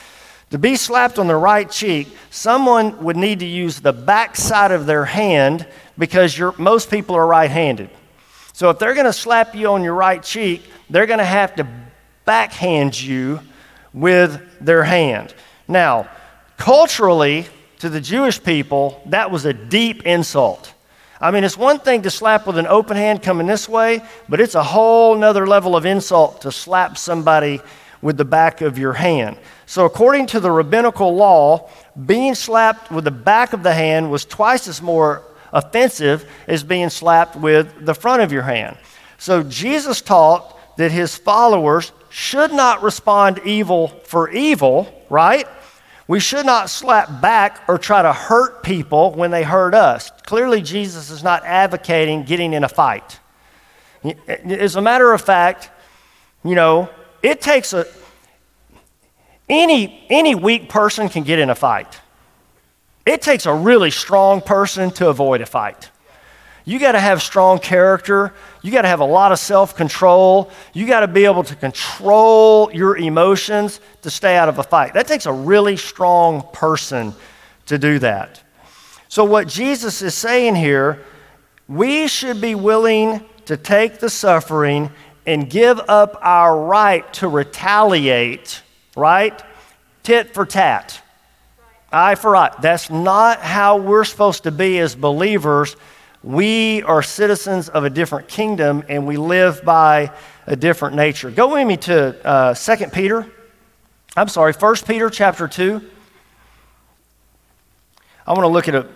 To 0.50 0.58
be 0.58 0.76
slapped 0.76 1.18
on 1.18 1.26
the 1.26 1.36
right 1.36 1.70
cheek, 1.70 2.08
someone 2.30 3.02
would 3.04 3.16
need 3.16 3.40
to 3.40 3.46
use 3.46 3.80
the 3.80 3.92
back 3.92 4.36
side 4.36 4.72
of 4.72 4.86
their 4.86 5.04
hand 5.04 5.66
because 5.96 6.38
most 6.58 6.90
people 6.90 7.16
are 7.16 7.26
right 7.26 7.50
handed. 7.50 7.90
So 8.52 8.70
if 8.70 8.78
they're 8.78 8.94
going 8.94 9.06
to 9.06 9.12
slap 9.12 9.54
you 9.54 9.68
on 9.68 9.82
your 9.82 9.94
right 9.94 10.22
cheek, 10.22 10.62
they're 10.90 11.06
going 11.06 11.18
to 11.18 11.24
have 11.24 11.56
to 11.56 11.66
backhand 12.24 13.00
you 13.00 13.40
with 13.92 14.40
their 14.60 14.84
hand. 14.84 15.34
Now, 15.68 16.08
culturally, 16.56 17.46
to 17.78 17.88
the 17.88 18.00
Jewish 18.00 18.42
people, 18.42 19.02
that 19.06 19.30
was 19.30 19.44
a 19.44 19.52
deep 19.52 20.04
insult. 20.04 20.73
I 21.24 21.30
mean, 21.30 21.42
it's 21.42 21.56
one 21.56 21.78
thing 21.78 22.02
to 22.02 22.10
slap 22.10 22.46
with 22.46 22.58
an 22.58 22.66
open 22.66 22.98
hand 22.98 23.22
coming 23.22 23.46
this 23.46 23.66
way, 23.66 24.02
but 24.28 24.40
it's 24.40 24.54
a 24.54 24.62
whole 24.62 25.16
nother 25.16 25.46
level 25.46 25.74
of 25.74 25.86
insult 25.86 26.42
to 26.42 26.52
slap 26.52 26.98
somebody 26.98 27.62
with 28.02 28.18
the 28.18 28.26
back 28.26 28.60
of 28.60 28.76
your 28.76 28.92
hand. 28.92 29.38
So, 29.64 29.86
according 29.86 30.26
to 30.26 30.40
the 30.40 30.50
rabbinical 30.50 31.16
law, 31.16 31.70
being 32.04 32.34
slapped 32.34 32.90
with 32.90 33.04
the 33.04 33.10
back 33.10 33.54
of 33.54 33.62
the 33.62 33.72
hand 33.72 34.10
was 34.10 34.26
twice 34.26 34.68
as 34.68 34.82
more 34.82 35.22
offensive 35.50 36.30
as 36.46 36.62
being 36.62 36.90
slapped 36.90 37.36
with 37.36 37.86
the 37.86 37.94
front 37.94 38.20
of 38.20 38.30
your 38.30 38.42
hand. 38.42 38.76
So, 39.16 39.42
Jesus 39.42 40.02
taught 40.02 40.76
that 40.76 40.92
his 40.92 41.16
followers 41.16 41.92
should 42.10 42.52
not 42.52 42.82
respond 42.82 43.40
evil 43.46 43.88
for 44.04 44.28
evil, 44.28 44.92
right? 45.08 45.48
We 46.06 46.20
should 46.20 46.44
not 46.44 46.68
slap 46.68 47.22
back 47.22 47.62
or 47.66 47.78
try 47.78 48.02
to 48.02 48.12
hurt 48.12 48.62
people 48.62 49.12
when 49.12 49.30
they 49.30 49.42
hurt 49.42 49.74
us. 49.74 50.10
Clearly, 50.26 50.60
Jesus 50.60 51.10
is 51.10 51.22
not 51.22 51.44
advocating 51.44 52.24
getting 52.24 52.52
in 52.52 52.62
a 52.62 52.68
fight. 52.68 53.20
As 54.28 54.76
a 54.76 54.82
matter 54.82 55.12
of 55.12 55.22
fact, 55.22 55.70
you 56.44 56.54
know, 56.54 56.90
it 57.22 57.40
takes 57.40 57.72
a 57.72 57.86
any 59.48 60.06
any 60.10 60.34
weak 60.34 60.68
person 60.68 61.08
can 61.08 61.22
get 61.22 61.38
in 61.38 61.48
a 61.48 61.54
fight. 61.54 62.00
It 63.06 63.22
takes 63.22 63.46
a 63.46 63.54
really 63.54 63.90
strong 63.90 64.40
person 64.40 64.90
to 64.92 65.08
avoid 65.08 65.40
a 65.40 65.46
fight. 65.46 65.90
You 66.66 66.78
got 66.78 66.92
to 66.92 67.00
have 67.00 67.22
strong 67.22 67.58
character. 67.58 68.32
You 68.64 68.70
got 68.70 68.82
to 68.82 68.88
have 68.88 69.00
a 69.00 69.04
lot 69.04 69.30
of 69.30 69.38
self 69.38 69.76
control. 69.76 70.50
You 70.72 70.86
got 70.86 71.00
to 71.00 71.06
be 71.06 71.26
able 71.26 71.44
to 71.44 71.54
control 71.54 72.72
your 72.72 72.96
emotions 72.96 73.78
to 74.00 74.08
stay 74.08 74.38
out 74.38 74.48
of 74.48 74.58
a 74.58 74.62
fight. 74.62 74.94
That 74.94 75.06
takes 75.06 75.26
a 75.26 75.32
really 75.32 75.76
strong 75.76 76.42
person 76.50 77.14
to 77.66 77.76
do 77.76 77.98
that. 77.98 78.42
So, 79.08 79.22
what 79.22 79.48
Jesus 79.48 80.00
is 80.00 80.14
saying 80.14 80.54
here, 80.54 81.02
we 81.68 82.08
should 82.08 82.40
be 82.40 82.54
willing 82.54 83.22
to 83.44 83.58
take 83.58 83.98
the 83.98 84.08
suffering 84.08 84.90
and 85.26 85.50
give 85.50 85.78
up 85.86 86.16
our 86.22 86.58
right 86.58 87.12
to 87.14 87.28
retaliate, 87.28 88.62
right? 88.96 89.42
Tit 90.04 90.32
for 90.32 90.46
tat, 90.46 91.02
eye 91.92 92.14
for 92.14 92.34
eye. 92.34 92.54
That's 92.62 92.88
not 92.88 93.40
how 93.40 93.76
we're 93.76 94.04
supposed 94.04 94.44
to 94.44 94.50
be 94.50 94.78
as 94.78 94.94
believers 94.94 95.76
we 96.24 96.82
are 96.84 97.02
citizens 97.02 97.68
of 97.68 97.84
a 97.84 97.90
different 97.90 98.28
kingdom 98.28 98.82
and 98.88 99.06
we 99.06 99.18
live 99.18 99.62
by 99.62 100.10
a 100.46 100.56
different 100.56 100.96
nature. 100.96 101.30
Go 101.30 101.52
with 101.52 101.66
me 101.66 101.76
to 101.76 102.26
uh, 102.26 102.54
2 102.54 102.86
Peter. 102.86 103.30
I'm 104.16 104.28
sorry, 104.28 104.54
1 104.54 104.76
Peter 104.86 105.10
chapter 105.10 105.46
2. 105.46 105.82
I 108.26 108.32
want 108.32 108.44
to 108.44 108.48
look 108.48 108.68
at 108.68 108.74
a 108.74 108.88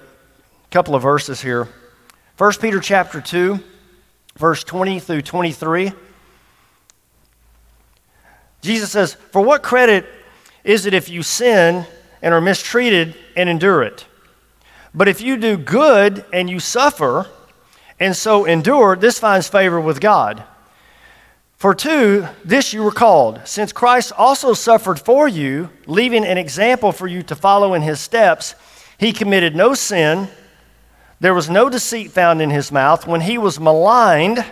couple 0.70 0.94
of 0.94 1.02
verses 1.02 1.42
here. 1.42 1.68
1 2.38 2.52
Peter 2.62 2.80
chapter 2.80 3.20
2, 3.20 3.60
verse 4.36 4.64
20 4.64 4.98
through 4.98 5.20
23. 5.20 5.92
Jesus 8.62 8.90
says, 8.90 9.14
For 9.14 9.42
what 9.42 9.62
credit 9.62 10.06
is 10.64 10.86
it 10.86 10.94
if 10.94 11.10
you 11.10 11.22
sin 11.22 11.86
and 12.22 12.32
are 12.32 12.40
mistreated 12.40 13.14
and 13.36 13.50
endure 13.50 13.82
it? 13.82 14.06
But 14.94 15.08
if 15.08 15.20
you 15.20 15.36
do 15.36 15.56
good 15.56 16.24
and 16.32 16.48
you 16.48 16.60
suffer, 16.60 17.26
and 18.00 18.16
so 18.16 18.44
endure, 18.44 18.96
this 18.96 19.18
finds 19.18 19.48
favor 19.48 19.80
with 19.80 20.00
God. 20.00 20.44
For 21.56 21.74
to, 21.74 22.28
this 22.44 22.72
you 22.72 22.84
were 22.84 22.92
called, 22.92 23.40
since 23.44 23.72
Christ 23.72 24.12
also 24.16 24.54
suffered 24.54 25.00
for 25.00 25.26
you, 25.26 25.70
leaving 25.86 26.24
an 26.24 26.38
example 26.38 26.92
for 26.92 27.08
you 27.08 27.22
to 27.24 27.34
follow 27.34 27.74
in 27.74 27.82
his 27.82 27.98
steps. 27.98 28.54
He 28.96 29.12
committed 29.12 29.56
no 29.56 29.74
sin. 29.74 30.28
There 31.18 31.34
was 31.34 31.50
no 31.50 31.68
deceit 31.68 32.12
found 32.12 32.40
in 32.40 32.50
his 32.50 32.70
mouth. 32.70 33.08
When 33.08 33.22
he 33.22 33.38
was 33.38 33.58
maligned, 33.58 34.44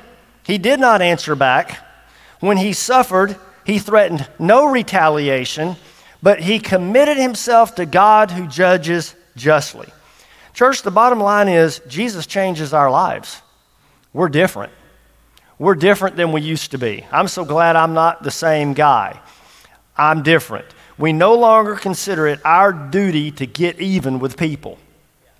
he 0.42 0.58
did 0.58 0.80
not 0.80 1.00
answer 1.00 1.36
back. 1.36 1.78
When 2.40 2.56
he 2.56 2.72
suffered, 2.72 3.36
he 3.64 3.78
threatened 3.78 4.28
no 4.40 4.66
retaliation, 4.66 5.76
but 6.22 6.40
he 6.40 6.58
committed 6.58 7.16
himself 7.16 7.76
to 7.76 7.86
God 7.86 8.32
who 8.32 8.48
judges 8.48 9.14
justly. 9.36 9.92
Church, 10.56 10.80
the 10.80 10.90
bottom 10.90 11.20
line 11.20 11.48
is 11.48 11.82
Jesus 11.86 12.26
changes 12.26 12.72
our 12.72 12.90
lives. 12.90 13.42
We're 14.14 14.30
different. 14.30 14.72
We're 15.58 15.74
different 15.74 16.16
than 16.16 16.32
we 16.32 16.40
used 16.40 16.70
to 16.70 16.78
be. 16.78 17.04
I'm 17.12 17.28
so 17.28 17.44
glad 17.44 17.76
I'm 17.76 17.92
not 17.92 18.22
the 18.22 18.30
same 18.30 18.72
guy. 18.72 19.20
I'm 19.98 20.22
different. 20.22 20.64
We 20.96 21.12
no 21.12 21.34
longer 21.34 21.76
consider 21.76 22.26
it 22.26 22.40
our 22.42 22.72
duty 22.72 23.32
to 23.32 23.44
get 23.44 23.80
even 23.80 24.18
with 24.18 24.38
people. 24.38 24.78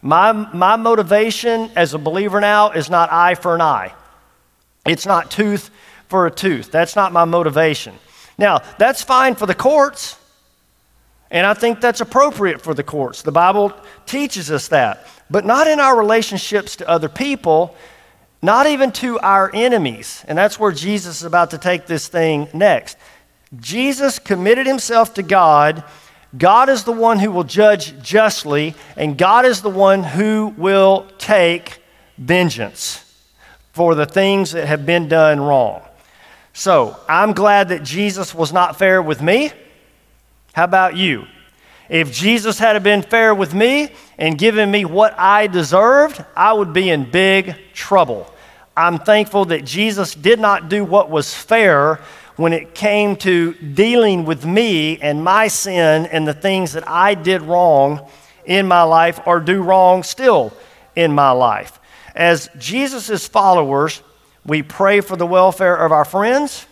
My, 0.02 0.33
my 0.33 0.76
motivation 0.76 1.70
as 1.74 1.94
a 1.94 1.98
believer 1.98 2.38
now 2.38 2.72
is 2.72 2.90
not 2.90 3.11
eye 3.11 3.37
for 3.37 3.55
an 3.55 3.62
eye, 3.62 3.94
it's 4.85 5.07
not 5.07 5.31
tooth 5.31 5.70
for 6.09 6.26
a 6.26 6.31
tooth. 6.31 6.70
That's 6.70 6.94
not 6.94 7.11
my 7.14 7.24
motivation. 7.24 7.94
Now, 8.37 8.59
that's 8.76 9.02
fine 9.02 9.35
for 9.35 9.46
the 9.46 9.55
courts. 9.55 10.18
And 11.31 11.47
I 11.47 11.55
think 11.55 11.81
that's 11.81 12.01
appropriate 12.01 12.61
for 12.61 12.75
the 12.75 12.83
courts. 12.85 13.23
The 13.23 13.33
Bible 13.33 13.73
teaches 14.07 14.51
us 14.51 14.69
that. 14.69 15.07
But 15.29 15.45
not 15.45 15.67
in 15.67 15.81
our 15.81 15.97
relationships 15.97 16.77
to 16.77 16.89
other 16.89 17.09
people, 17.09 17.75
not 18.43 18.67
even 18.67 18.93
to 18.93 19.19
our 19.21 19.51
enemies. 19.53 20.25
And 20.29 20.39
that's 20.39 20.59
where 20.61 20.73
Jesus 20.73 21.19
is 21.19 21.25
about 21.25 21.51
to 21.51 21.59
take 21.59 21.87
this 21.87 22.07
thing 22.09 22.49
next. 22.55 22.97
Jesus 23.59 24.19
committed 24.19 24.67
himself 24.67 25.15
to 25.15 25.23
God. 25.23 25.83
God 26.37 26.69
is 26.69 26.85
the 26.85 26.93
one 26.93 27.19
who 27.19 27.31
will 27.31 27.45
judge 27.45 28.01
justly, 28.03 28.75
and 28.97 29.17
God 29.17 29.47
is 29.47 29.62
the 29.62 29.71
one 29.71 30.03
who 30.03 30.55
will 30.57 31.07
take 31.19 31.81
vengeance 32.19 33.03
for 33.73 33.95
the 33.95 34.07
things 34.07 34.53
that 34.53 34.67
have 34.67 34.87
been 34.87 35.09
done 35.09 35.41
wrong. 35.41 35.83
So 36.53 36.97
I'm 37.09 37.33
glad 37.33 37.69
that 37.69 37.83
Jesus 37.83 38.35
was 38.35 38.53
not 38.53 38.79
fair 38.79 39.03
with 39.03 39.21
me. 39.21 39.53
How 40.57 40.64
about 40.64 40.97
you? 40.97 41.27
If 41.90 42.11
Jesus 42.11 42.59
had 42.59 42.83
been 42.83 43.03
fair 43.03 43.35
with 43.35 43.53
me 43.53 43.90
and 44.16 44.38
given 44.38 44.71
me 44.71 44.87
what 44.87 45.14
I 45.19 45.49
deserved, 45.49 46.25
I 46.35 46.55
would 46.55 46.73
be 46.73 46.88
in 46.88 47.11
big 47.11 47.57
trouble. 47.75 48.33
I'm 48.75 48.99
thankful 48.99 49.45
that 49.45 49.66
Jesus 49.66 50.14
did 50.14 50.40
not 50.40 50.71
do 50.71 50.83
what 50.83 51.11
was 51.11 51.35
fair 51.35 52.01
when 52.37 52.55
it 52.55 52.75
came 52.75 53.16
to 53.16 53.53
dealing 53.53 54.25
with 54.25 54.47
me 54.47 54.99
and 54.99 55.23
my 55.23 55.49
sin 55.49 56.07
and 56.07 56.27
the 56.27 56.33
things 56.33 56.73
that 56.73 56.88
I 56.88 57.12
did 57.12 57.42
wrong 57.42 58.09
in 58.47 58.66
my 58.66 58.83
life 58.83 59.21
or 59.27 59.40
do 59.40 59.62
wrong 59.62 60.05
still 60.05 60.55
in 60.95 61.12
my 61.12 61.33
life. 61.33 61.79
As 62.14 62.49
Jesus' 62.57 63.29
followers, 63.29 64.01
we 64.47 64.62
pray 64.62 65.03
for 65.03 65.16
the 65.16 65.27
welfare 65.27 65.77
of 65.77 65.92
our 65.92 66.07
friends 66.07 66.64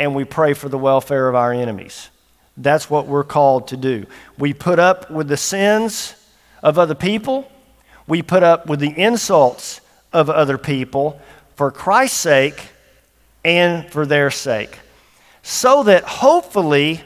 and 0.00 0.16
we 0.16 0.24
pray 0.24 0.52
for 0.52 0.68
the 0.68 0.78
welfare 0.78 1.28
of 1.28 1.36
our 1.36 1.52
enemies. 1.52 2.08
That's 2.56 2.90
what 2.90 3.06
we're 3.06 3.24
called 3.24 3.68
to 3.68 3.76
do. 3.76 4.06
We 4.38 4.52
put 4.52 4.78
up 4.78 5.10
with 5.10 5.28
the 5.28 5.36
sins 5.36 6.14
of 6.62 6.78
other 6.78 6.94
people, 6.94 7.50
we 8.06 8.22
put 8.22 8.42
up 8.42 8.66
with 8.66 8.80
the 8.80 8.96
insults 8.96 9.80
of 10.12 10.28
other 10.28 10.58
people 10.58 11.20
for 11.56 11.70
Christ's 11.70 12.18
sake 12.18 12.68
and 13.44 13.90
for 13.90 14.06
their 14.06 14.30
sake, 14.30 14.78
so 15.42 15.82
that 15.84 16.04
hopefully 16.04 17.02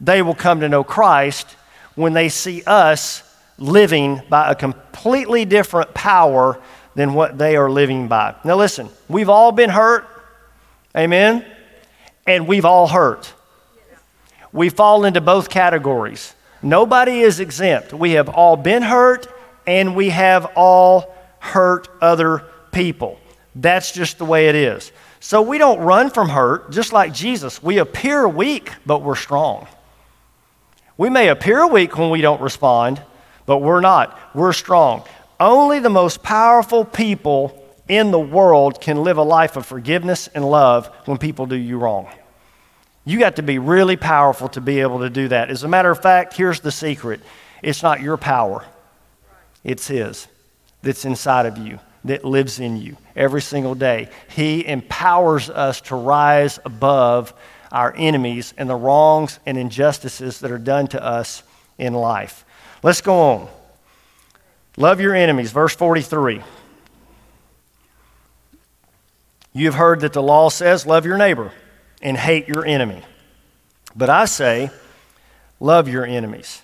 they 0.00 0.22
will 0.22 0.34
come 0.34 0.60
to 0.60 0.68
know 0.68 0.84
Christ 0.84 1.56
when 1.94 2.12
they 2.12 2.28
see 2.28 2.62
us 2.66 3.22
living 3.58 4.20
by 4.28 4.50
a 4.50 4.54
completely 4.54 5.44
different 5.44 5.94
power 5.94 6.60
than 6.94 7.14
what 7.14 7.38
they 7.38 7.56
are 7.56 7.70
living 7.70 8.08
by. 8.08 8.34
Now, 8.44 8.56
listen, 8.56 8.88
we've 9.08 9.28
all 9.28 9.52
been 9.52 9.70
hurt, 9.70 10.06
amen? 10.96 11.44
And 12.26 12.48
we've 12.48 12.64
all 12.64 12.88
hurt 12.88 13.32
we 14.56 14.70
fall 14.70 15.04
into 15.04 15.20
both 15.20 15.50
categories. 15.50 16.34
Nobody 16.62 17.20
is 17.20 17.38
exempt. 17.40 17.92
We 17.92 18.12
have 18.12 18.30
all 18.30 18.56
been 18.56 18.82
hurt 18.82 19.28
and 19.66 19.94
we 19.94 20.08
have 20.08 20.46
all 20.56 21.14
hurt 21.38 21.88
other 22.00 22.44
people. 22.72 23.20
That's 23.54 23.92
just 23.92 24.16
the 24.16 24.24
way 24.24 24.48
it 24.48 24.54
is. 24.54 24.92
So 25.20 25.42
we 25.42 25.58
don't 25.58 25.80
run 25.80 26.08
from 26.08 26.30
hurt, 26.30 26.70
just 26.70 26.92
like 26.92 27.12
Jesus. 27.12 27.62
We 27.62 27.78
appear 27.78 28.26
weak, 28.26 28.72
but 28.86 29.02
we're 29.02 29.14
strong. 29.14 29.66
We 30.96 31.10
may 31.10 31.28
appear 31.28 31.66
weak 31.66 31.98
when 31.98 32.08
we 32.08 32.22
don't 32.22 32.40
respond, 32.40 33.02
but 33.44 33.58
we're 33.58 33.80
not. 33.80 34.18
We're 34.34 34.54
strong. 34.54 35.04
Only 35.38 35.80
the 35.80 35.90
most 35.90 36.22
powerful 36.22 36.86
people 36.86 37.62
in 37.88 38.10
the 38.10 38.18
world 38.18 38.80
can 38.80 39.02
live 39.02 39.18
a 39.18 39.22
life 39.22 39.56
of 39.56 39.66
forgiveness 39.66 40.28
and 40.28 40.48
love 40.48 40.86
when 41.04 41.18
people 41.18 41.44
do 41.44 41.56
you 41.56 41.76
wrong. 41.76 42.08
You 43.08 43.20
got 43.20 43.36
to 43.36 43.42
be 43.42 43.60
really 43.60 43.96
powerful 43.96 44.48
to 44.50 44.60
be 44.60 44.80
able 44.80 44.98
to 44.98 45.08
do 45.08 45.28
that. 45.28 45.48
As 45.48 45.62
a 45.62 45.68
matter 45.68 45.92
of 45.92 46.02
fact, 46.02 46.36
here's 46.36 46.60
the 46.60 46.72
secret 46.72 47.20
it's 47.62 47.82
not 47.82 48.00
your 48.00 48.16
power, 48.16 48.66
it's 49.64 49.86
His 49.86 50.26
that's 50.82 51.04
inside 51.04 51.46
of 51.46 51.56
you, 51.56 51.78
that 52.04 52.24
lives 52.24 52.58
in 52.58 52.76
you 52.76 52.96
every 53.14 53.40
single 53.40 53.76
day. 53.76 54.08
He 54.28 54.66
empowers 54.66 55.48
us 55.48 55.80
to 55.82 55.94
rise 55.94 56.58
above 56.64 57.32
our 57.70 57.94
enemies 57.96 58.52
and 58.58 58.68
the 58.68 58.74
wrongs 58.74 59.38
and 59.46 59.56
injustices 59.56 60.40
that 60.40 60.50
are 60.50 60.58
done 60.58 60.88
to 60.88 61.02
us 61.02 61.44
in 61.78 61.94
life. 61.94 62.44
Let's 62.82 63.00
go 63.00 63.14
on. 63.14 63.48
Love 64.76 65.00
your 65.00 65.14
enemies, 65.14 65.52
verse 65.52 65.74
43. 65.76 66.42
You 69.52 69.64
have 69.66 69.74
heard 69.74 70.00
that 70.00 70.12
the 70.12 70.22
law 70.22 70.48
says, 70.48 70.86
Love 70.86 71.06
your 71.06 71.16
neighbor 71.16 71.52
and 72.02 72.16
hate 72.16 72.48
your 72.48 72.64
enemy. 72.64 73.02
But 73.94 74.10
I 74.10 74.26
say, 74.26 74.70
love 75.60 75.88
your 75.88 76.04
enemies. 76.04 76.62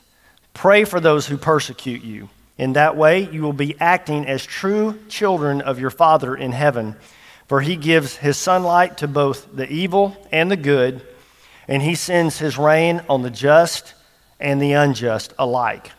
Pray 0.55 0.85
for 0.85 1.01
those 1.01 1.27
who 1.27 1.37
persecute 1.37 2.03
you. 2.03 2.29
In 2.59 2.75
that 2.75 2.97
way, 2.97 3.29
you 3.31 3.43
will 3.43 3.53
be 3.53 3.81
acting 3.81 4.27
as 4.27 4.45
true 4.45 4.99
children 5.09 5.63
of 5.63 5.81
your 5.81 5.91
Father 5.91 6.35
in 6.37 6.53
heaven. 6.53 6.97
For 7.49 7.61
he 7.61 7.77
gives 7.77 8.17
his 8.17 8.37
sunlight 8.37 8.99
to 8.99 9.09
both 9.09 9.49
the 9.55 9.71
evil 9.71 10.17
and 10.31 10.51
the 10.51 10.57
good, 10.57 11.03
and 11.67 11.83
he 11.83 11.95
sends 11.95 12.39
his 12.39 12.59
rain 12.59 13.03
on 13.09 13.23
the 13.23 13.31
just 13.31 13.95
and 14.39 14.61
the 14.61 14.73
unjust 14.73 15.33
alike. 15.39 15.91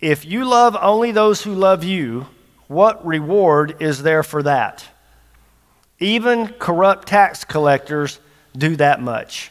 If 0.00 0.24
you 0.24 0.44
love 0.44 0.76
only 0.80 1.12
those 1.12 1.42
who 1.42 1.54
love 1.54 1.82
you, 1.82 2.26
what 2.68 3.04
reward 3.04 3.76
is 3.80 4.02
there 4.02 4.22
for 4.22 4.42
that? 4.42 4.86
Even 5.98 6.48
corrupt 6.48 7.08
tax 7.08 7.44
collectors 7.44 8.20
do 8.58 8.76
that 8.76 9.00
much. 9.00 9.50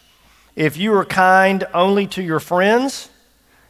If 0.55 0.77
you 0.77 0.93
are 0.95 1.05
kind 1.05 1.65
only 1.73 2.07
to 2.07 2.21
your 2.21 2.39
friends, 2.39 3.09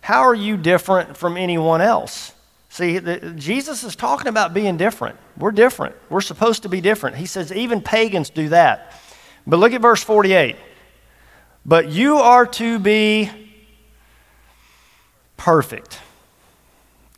how 0.02 0.22
are 0.22 0.36
you 0.36 0.58
different 0.58 1.18
from 1.18 1.38
anyone 1.38 1.82
else? 1.82 2.34
See, 2.70 3.00
the, 3.00 3.34
Jesus 3.36 3.84
is 3.84 3.96
talking 3.96 4.28
about 4.28 4.54
being 4.54 4.78
different. 4.78 5.18
We're 5.38 5.52
different. 5.52 5.96
We're 6.10 6.22
supposed 6.22 6.64
to 6.64 6.70
be 6.70 6.82
different. 6.82 7.18
He 7.18 7.26
says 7.26 7.52
even 7.52 7.82
pagans 7.82 8.30
do 8.30 8.50
that. 8.50 8.94
But 9.46 9.58
look 9.58 9.74
at 9.74 9.82
verse 9.82 10.04
48. 10.04 10.56
But 11.66 11.90
you 11.90 12.18
are 12.18 12.46
to 12.46 12.80
be 12.80 13.30
perfect, 15.36 16.00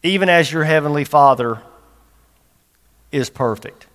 even 0.02 0.30
as 0.30 0.52
your 0.52 0.64
heavenly 0.64 1.04
Father 1.04 1.62
is 3.12 3.30
perfect. 3.30 3.88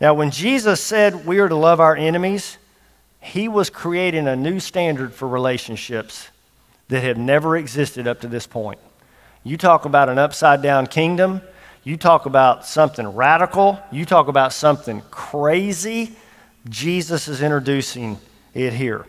Now, 0.00 0.14
when 0.14 0.30
Jesus 0.30 0.80
said 0.80 1.26
we 1.26 1.38
are 1.38 1.48
to 1.48 1.56
love 1.56 1.80
our 1.80 1.96
enemies, 1.96 2.58
he 3.26 3.48
was 3.48 3.70
creating 3.70 4.28
a 4.28 4.36
new 4.36 4.60
standard 4.60 5.12
for 5.12 5.26
relationships 5.26 6.28
that 6.88 7.02
have 7.02 7.18
never 7.18 7.56
existed 7.56 8.06
up 8.06 8.20
to 8.20 8.28
this 8.28 8.46
point. 8.46 8.78
You 9.42 9.56
talk 9.56 9.84
about 9.84 10.08
an 10.08 10.16
upside 10.16 10.62
down 10.62 10.86
kingdom, 10.86 11.40
you 11.82 11.96
talk 11.96 12.26
about 12.26 12.64
something 12.64 13.06
radical, 13.14 13.80
you 13.90 14.04
talk 14.04 14.28
about 14.28 14.52
something 14.52 15.02
crazy. 15.10 16.14
Jesus 16.68 17.26
is 17.26 17.42
introducing 17.42 18.18
it 18.54 18.72
here. 18.72 19.04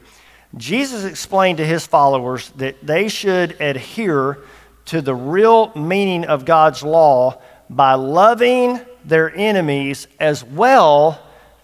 Jesus 0.56 1.04
explained 1.04 1.60
to 1.60 1.66
his 1.66 1.86
followers 1.86 2.50
that 2.58 2.76
they 2.86 3.10
should 3.10 3.60
adhere 3.62 4.40
to 4.86 5.02
the 5.02 5.14
real 5.14 5.72
meaning 5.76 6.26
of 6.26 6.44
God's 6.44 6.82
law 6.82 7.40
by 7.70 7.94
loving 7.94 8.80
their 9.06 9.32
enemies 9.36 10.08
as 10.20 10.44
well 10.44 11.22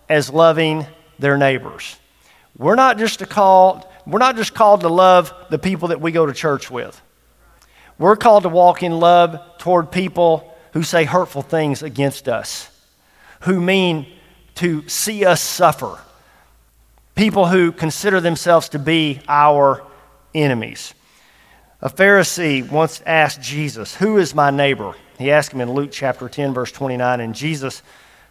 as 0.08 0.30
loving 0.30 0.86
their 1.18 1.38
neighbors. 1.38 1.98
We're 2.58 2.76
not 2.76 2.98
just 2.98 3.20
to 3.20 3.26
call, 3.26 3.92
we're 4.06 4.20
not 4.20 4.36
just 4.36 4.54
called 4.54 4.82
to 4.82 4.90
love 4.90 5.34
the 5.50 5.60
people 5.60 5.90
that 5.90 6.02
we 6.02 6.12
go 6.12 6.26
to 6.26 6.34
church 6.34 6.70
with. 6.70 7.02
We're 7.98 8.16
called 8.16 8.44
to 8.44 8.50
walk 8.50 8.84
in 8.84 9.00
love 9.00 9.40
toward 9.58 9.92
people 9.92 10.54
who 10.74 10.84
say 10.84 11.06
hurtful 11.06 11.42
things 11.42 11.84
against 11.84 12.28
us, 12.28 12.70
who 13.42 13.62
mean 13.62 14.08
to 14.56 14.88
see 14.88 15.26
us 15.26 15.42
suffer, 15.42 16.00
people 17.16 17.48
who 17.48 17.72
consider 17.72 18.20
themselves 18.20 18.70
to 18.70 18.80
be 18.80 19.22
our 19.28 19.84
enemies. 20.34 20.94
A 21.82 21.90
Pharisee 21.90 22.70
once 22.70 23.02
asked 23.06 23.42
Jesus, 23.42 23.96
Who 23.96 24.18
is 24.18 24.34
my 24.34 24.52
neighbor? 24.52 24.96
He 25.18 25.32
asked 25.32 25.52
him 25.52 25.62
in 25.62 25.74
Luke 25.74 25.92
chapter 25.92 26.30
10, 26.30 26.54
verse 26.54 26.72
29, 26.72 27.20
and 27.20 27.36
Jesus 27.36 27.84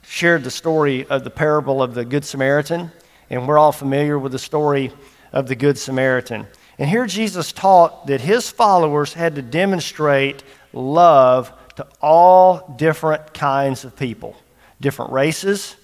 shared 0.03 0.43
the 0.43 0.51
story 0.51 1.07
of 1.07 1.23
the 1.23 1.31
parable 1.31 1.83
of 1.83 1.95
the 1.95 2.05
Good 2.05 2.25
Samaritan, 2.25 2.91
and 3.33 3.49
we're 3.49 3.59
all 3.59 3.73
familiar 3.73 4.17
with 4.17 4.31
the 4.31 4.39
story 4.39 4.93
of 5.33 5.49
the 5.49 5.57
Good 5.57 5.77
Samaritan. 5.77 6.47
And 6.79 6.89
here 6.89 7.07
Jesus 7.07 7.51
taught 7.51 8.07
that 8.07 8.21
his 8.21 8.49
followers 8.49 9.15
had 9.15 9.35
to 9.35 9.43
demonstrate 9.43 10.45
love 10.73 11.53
to 11.75 11.87
all 12.01 12.73
different 12.77 13.35
kinds 13.35 13.85
of 13.85 13.97
people 13.97 14.37
different 14.81 15.11
races, 15.11 15.75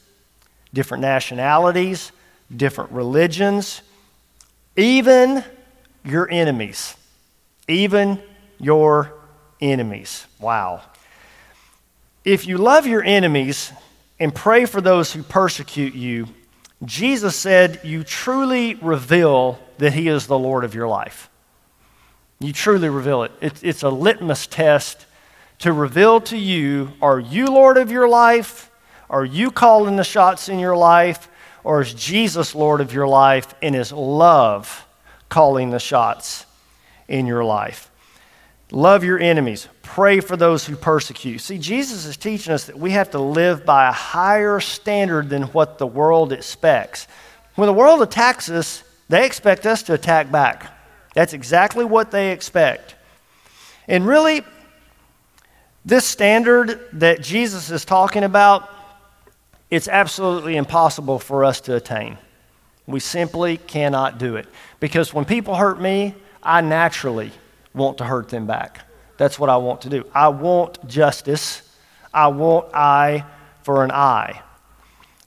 different 0.73 1.03
nationalities, 1.03 2.13
different 2.55 2.93
religions, 2.93 3.83
even 4.77 5.43
your 6.05 6.31
enemies 6.31 6.95
even 7.69 8.21
your 8.59 9.13
enemies. 9.61 10.27
Wow. 10.41 10.83
If 12.25 12.47
you 12.47 12.59
love 12.59 12.87
your 12.87 13.05
enemies 13.05 13.73
and 14.19 14.35
pray 14.35 14.65
for 14.65 14.81
those 14.81 15.13
who 15.13 15.23
persecute 15.23 15.95
you, 15.95 16.27
Jesus 16.85 17.35
said 17.37 17.81
you 17.83 18.05
truly 18.05 18.75
reveal 18.77 19.59
that 19.79 19.93
He 19.93 20.09
is 20.09 20.27
the 20.27 20.39
Lord 20.39 20.65
of 20.65 20.75
your 20.75 20.89
life. 20.89 21.29
You 22.41 22.53
truly 22.53 22.89
reveal 22.89 23.25
it. 23.25 23.33
It's 23.41 23.83
a 23.83 23.91
litmus 23.91 24.47
test 24.47 25.07
to 25.61 25.73
reveal 25.73 26.21
to 26.23 26.37
you 26.37 26.93
are 27.03 27.19
you 27.19 27.47
Lord 27.47 27.77
of 27.77 27.91
your 27.91 28.09
life? 28.09 28.71
Are 29.11 29.25
you 29.25 29.51
calling 29.51 29.97
the 29.97 30.05
shots 30.05 30.49
in 30.49 30.59
your 30.59 30.77
life? 30.77 31.29
Or 31.65 31.81
is 31.81 31.93
Jesus 31.95 32.55
Lord 32.55 32.81
of 32.81 32.93
your 32.93 33.09
life 33.09 33.55
and 33.61 33.75
is 33.75 33.93
love 33.93 34.87
calling 35.29 35.71
the 35.71 35.79
shots 35.79 36.47
in 37.09 37.27
your 37.27 37.45
life. 37.45 37.91
Love 38.71 39.05
your 39.05 39.19
enemies. 39.19 39.69
Pray 39.89 40.21
for 40.21 40.37
those 40.37 40.67
who 40.67 40.77
persecute. 40.77 41.41
See, 41.41 41.57
Jesus 41.57 42.05
is 42.05 42.19
teaching 42.19 42.53
us 42.53 42.67
that 42.67 42.79
we 42.79 42.91
have 42.91 43.11
to 43.13 43.19
live 43.19 43.65
by 43.65 43.89
a 43.89 43.93
higher 43.93 44.61
standard 44.61 45.31
than 45.31 45.45
what 45.45 45.79
the 45.79 45.87
world 45.87 46.31
expects. 46.31 47.09
When 47.55 47.67
the 47.67 47.73
world 47.73 48.03
attacks 48.03 48.51
us, 48.51 48.85
they 49.09 49.25
expect 49.25 49.67
us 49.67 49.83
to 49.85 49.95
attack 49.95 50.31
back. 50.31 50.71
That's 51.15 51.33
exactly 51.33 51.87
what 51.87 52.11
they 52.11 52.33
expect. 52.33 52.97
And 53.89 54.07
really, 54.07 54.43
this 55.87 56.05
standard 56.05 56.87
that 56.93 57.23
Jesus 57.23 57.71
is 57.71 57.87
talking 57.87 58.25
about, 58.25 58.69
it's 59.71 59.89
absolutely 59.89 60.57
impossible 60.57 61.19
for 61.19 61.47
us 61.47 61.63
to 61.63 61.75
attain. 61.75 62.19
We 62.87 63.01
simply 63.01 63.57
cannot 63.57 64.19
do 64.19 64.37
it. 64.37 64.47
Because 64.81 65.15
when 65.15 65.25
people 65.25 65.57
hurt 65.57 65.81
me, 65.81 66.15
I 66.43 66.61
naturally 66.61 67.33
want 67.75 67.99
to 67.99 68.05
hurt 68.05 68.29
them 68.29 68.47
back. 68.47 68.85
That's 69.19 69.39
what 69.39 69.51
I 69.51 69.59
want 69.59 69.83
to 69.83 69.91
do. 69.91 70.07
I 70.15 70.29
want 70.29 70.87
justice. 70.89 71.63
I 72.15 72.29
want 72.29 72.75
eye 72.75 73.25
for 73.63 73.85
an 73.85 73.91
eye. 73.91 74.43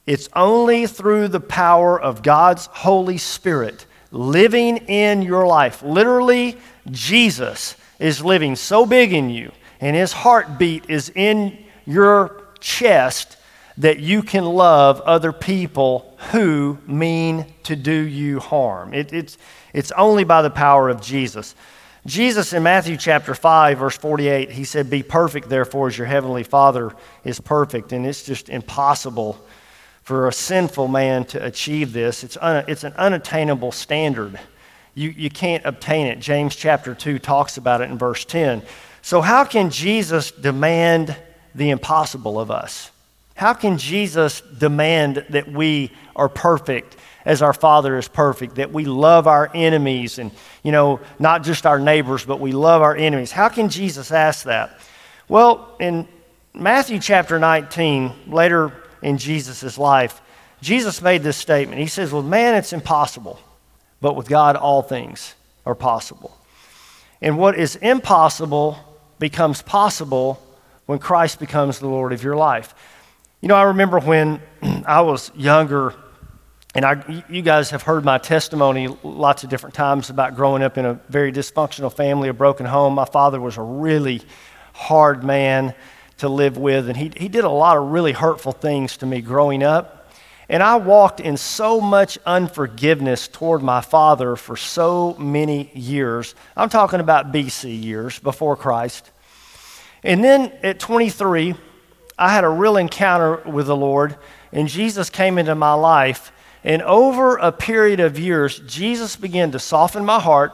It's 0.08 0.28
only 0.36 0.88
through 0.88 1.28
the 1.28 1.40
power 1.40 2.02
of 2.02 2.24
God's 2.24 2.66
Holy 2.66 3.20
Spirit 3.20 3.86
living 4.12 4.78
in 4.78 5.22
your 5.22 5.46
life. 5.46 5.84
Literally, 5.84 6.58
Jesus 6.90 7.76
is 8.00 8.24
living 8.24 8.56
so 8.56 8.86
big 8.86 9.14
in 9.14 9.30
you, 9.30 9.52
and 9.80 9.96
his 9.96 10.12
heartbeat 10.12 10.90
is 10.90 11.12
in 11.14 11.58
your 11.86 12.48
chest 12.60 13.38
that 13.78 14.00
you 14.00 14.22
can 14.22 14.46
love 14.46 15.00
other 15.02 15.32
people 15.32 16.18
who 16.32 16.78
mean 16.88 17.46
to 17.64 17.76
do 17.76 17.92
you 17.92 18.40
harm. 18.40 18.94
It, 18.94 19.14
it's, 19.14 19.38
it's 19.74 19.92
only 19.94 20.24
by 20.24 20.42
the 20.42 20.50
power 20.50 20.90
of 20.90 21.02
Jesus. 21.02 21.56
Jesus 22.06 22.52
in 22.52 22.64
Matthew 22.64 22.98
chapter 22.98 23.36
5, 23.36 23.78
verse 23.78 23.98
48, 23.98 24.52
he 24.52 24.64
said, 24.64 24.90
Be 24.90 25.04
perfect, 25.04 25.50
therefore, 25.50 25.88
as 25.88 25.98
your 25.98 26.08
heavenly 26.08 26.44
Father 26.44 26.96
is 27.24 27.40
perfect. 27.40 27.92
And 27.92 28.08
it's 28.08 28.24
just 28.24 28.50
impossible 28.50 29.40
for 30.02 30.28
a 30.28 30.34
sinful 30.34 30.88
man 30.88 31.26
to 31.26 31.46
achieve 31.46 31.94
this. 31.94 32.24
It's, 32.24 32.38
un, 32.38 32.66
it's 32.68 32.84
an 32.84 32.94
unattainable 32.94 33.72
standard. 33.72 34.40
You, 34.96 35.10
you 35.10 35.30
can't 35.30 35.64
obtain 35.64 36.08
it. 36.08 36.20
James 36.20 36.56
chapter 36.56 36.96
2 36.96 37.20
talks 37.20 37.58
about 37.58 37.82
it 37.82 37.92
in 37.92 38.00
verse 38.00 38.26
10. 38.26 38.64
So, 39.04 39.22
how 39.22 39.46
can 39.46 39.70
Jesus 39.70 40.32
demand 40.32 41.16
the 41.54 41.70
impossible 41.70 42.40
of 42.40 42.50
us? 42.50 42.92
How 43.36 43.54
can 43.54 43.78
Jesus 43.78 44.42
demand 44.42 45.26
that 45.30 45.52
we 45.52 45.92
are 46.16 46.30
perfect 46.30 46.98
as 47.26 47.42
our 47.42 47.54
Father 47.54 47.98
is 47.98 48.08
perfect, 48.08 48.56
that 48.56 48.72
we 48.72 48.86
love 48.86 49.28
our 49.28 49.50
enemies 49.54 50.20
and, 50.20 50.32
you 50.64 50.72
know, 50.72 51.00
not 51.20 51.44
just 51.44 51.66
our 51.66 51.80
neighbors, 51.80 52.26
but 52.26 52.40
we 52.40 52.52
love 52.52 52.82
our 52.82 52.96
enemies. 52.96 53.32
How 53.32 53.50
can 53.50 53.70
Jesus 53.70 54.12
ask 54.12 54.46
that? 54.46 54.80
Well, 55.28 55.76
in 55.80 56.08
Matthew 56.54 57.00
chapter 57.00 57.40
19, 57.40 58.12
later 58.28 58.74
in 59.02 59.18
Jesus' 59.18 59.78
life, 59.78 60.22
Jesus 60.62 61.02
made 61.02 61.24
this 61.24 61.38
statement. 61.38 61.80
He 61.80 61.88
says, 61.88 62.12
With 62.12 62.26
man, 62.26 62.56
it's 62.56 62.74
impossible, 62.74 63.40
but 64.00 64.16
with 64.16 64.28
God, 64.28 64.56
all 64.56 64.82
things 64.82 65.36
are 65.66 65.76
possible. 65.76 66.38
And 67.22 67.38
what 67.38 67.58
is 67.58 67.76
impossible 67.78 68.78
becomes 69.20 69.62
possible 69.62 70.42
when 70.86 71.00
Christ 71.00 71.40
becomes 71.40 71.80
the 71.80 71.88
Lord 71.88 72.12
of 72.14 72.24
your 72.24 72.36
life. 72.36 72.74
You 73.40 73.48
know, 73.48 73.56
I 73.56 73.64
remember 73.64 74.00
when 74.00 74.42
I 74.86 75.02
was 75.02 75.32
younger 75.36 75.96
and 76.74 76.86
I, 76.86 77.24
you 77.30 77.42
guys 77.42 77.72
have 77.72 77.82
heard 77.82 78.06
my 78.06 78.18
testimony 78.18 78.88
lots 79.04 79.44
of 79.44 79.50
different 79.50 79.76
times 79.76 80.10
about 80.10 80.36
growing 80.36 80.64
up 80.64 80.78
in 80.78 80.86
a 80.86 80.94
very 81.10 81.32
dysfunctional 81.32 81.94
family, 81.94 82.30
a 82.30 82.34
broken 82.34 82.66
home. 82.66 82.94
My 82.94 83.06
father 83.06 83.42
was 83.42 83.58
a 83.58 83.62
really 83.62 84.22
hard 84.74 85.24
man 85.24 85.76
to 86.20 86.30
live 86.30 86.58
with, 86.58 86.88
and 86.88 86.96
he, 86.96 87.12
he 87.18 87.28
did 87.28 87.44
a 87.44 87.50
lot 87.50 87.78
of 87.78 87.92
really 87.92 88.14
hurtful 88.14 88.54
things 88.54 88.98
to 88.98 89.06
me 89.06 89.22
growing 89.22 89.64
up. 89.64 90.10
And 90.48 90.62
I 90.64 90.76
walked 90.78 91.20
in 91.20 91.36
so 91.38 91.82
much 91.82 92.18
unforgiveness 92.26 93.28
toward 93.28 93.62
my 93.62 93.82
father 93.82 94.36
for 94.36 94.56
so 94.56 95.16
many 95.18 95.72
years. 95.74 96.36
I'm 96.56 96.70
talking 96.70 97.00
about 97.00 97.32
BC 97.32 97.84
years, 97.84 98.20
before 98.20 98.56
Christ. 98.56 99.12
And 100.04 100.24
then 100.24 100.52
at 100.64 100.80
23, 100.80 101.56
I 102.18 102.34
had 102.34 102.44
a 102.44 102.50
real 102.50 102.78
encounter 102.78 103.38
with 103.50 103.68
the 103.68 103.76
Lord 103.76 104.18
and 104.54 104.68
Jesus 104.68 105.10
came 105.10 105.38
into 105.38 105.56
my 105.56 105.74
life. 105.74 106.32
And 106.64 106.82
over 106.84 107.38
a 107.38 107.52
period 107.52 108.00
of 108.00 108.20
years, 108.20 108.60
Jesus 108.60 109.16
began 109.16 109.52
to 109.52 109.60
soften 109.60 110.06
my 110.06 110.20
heart, 110.20 110.54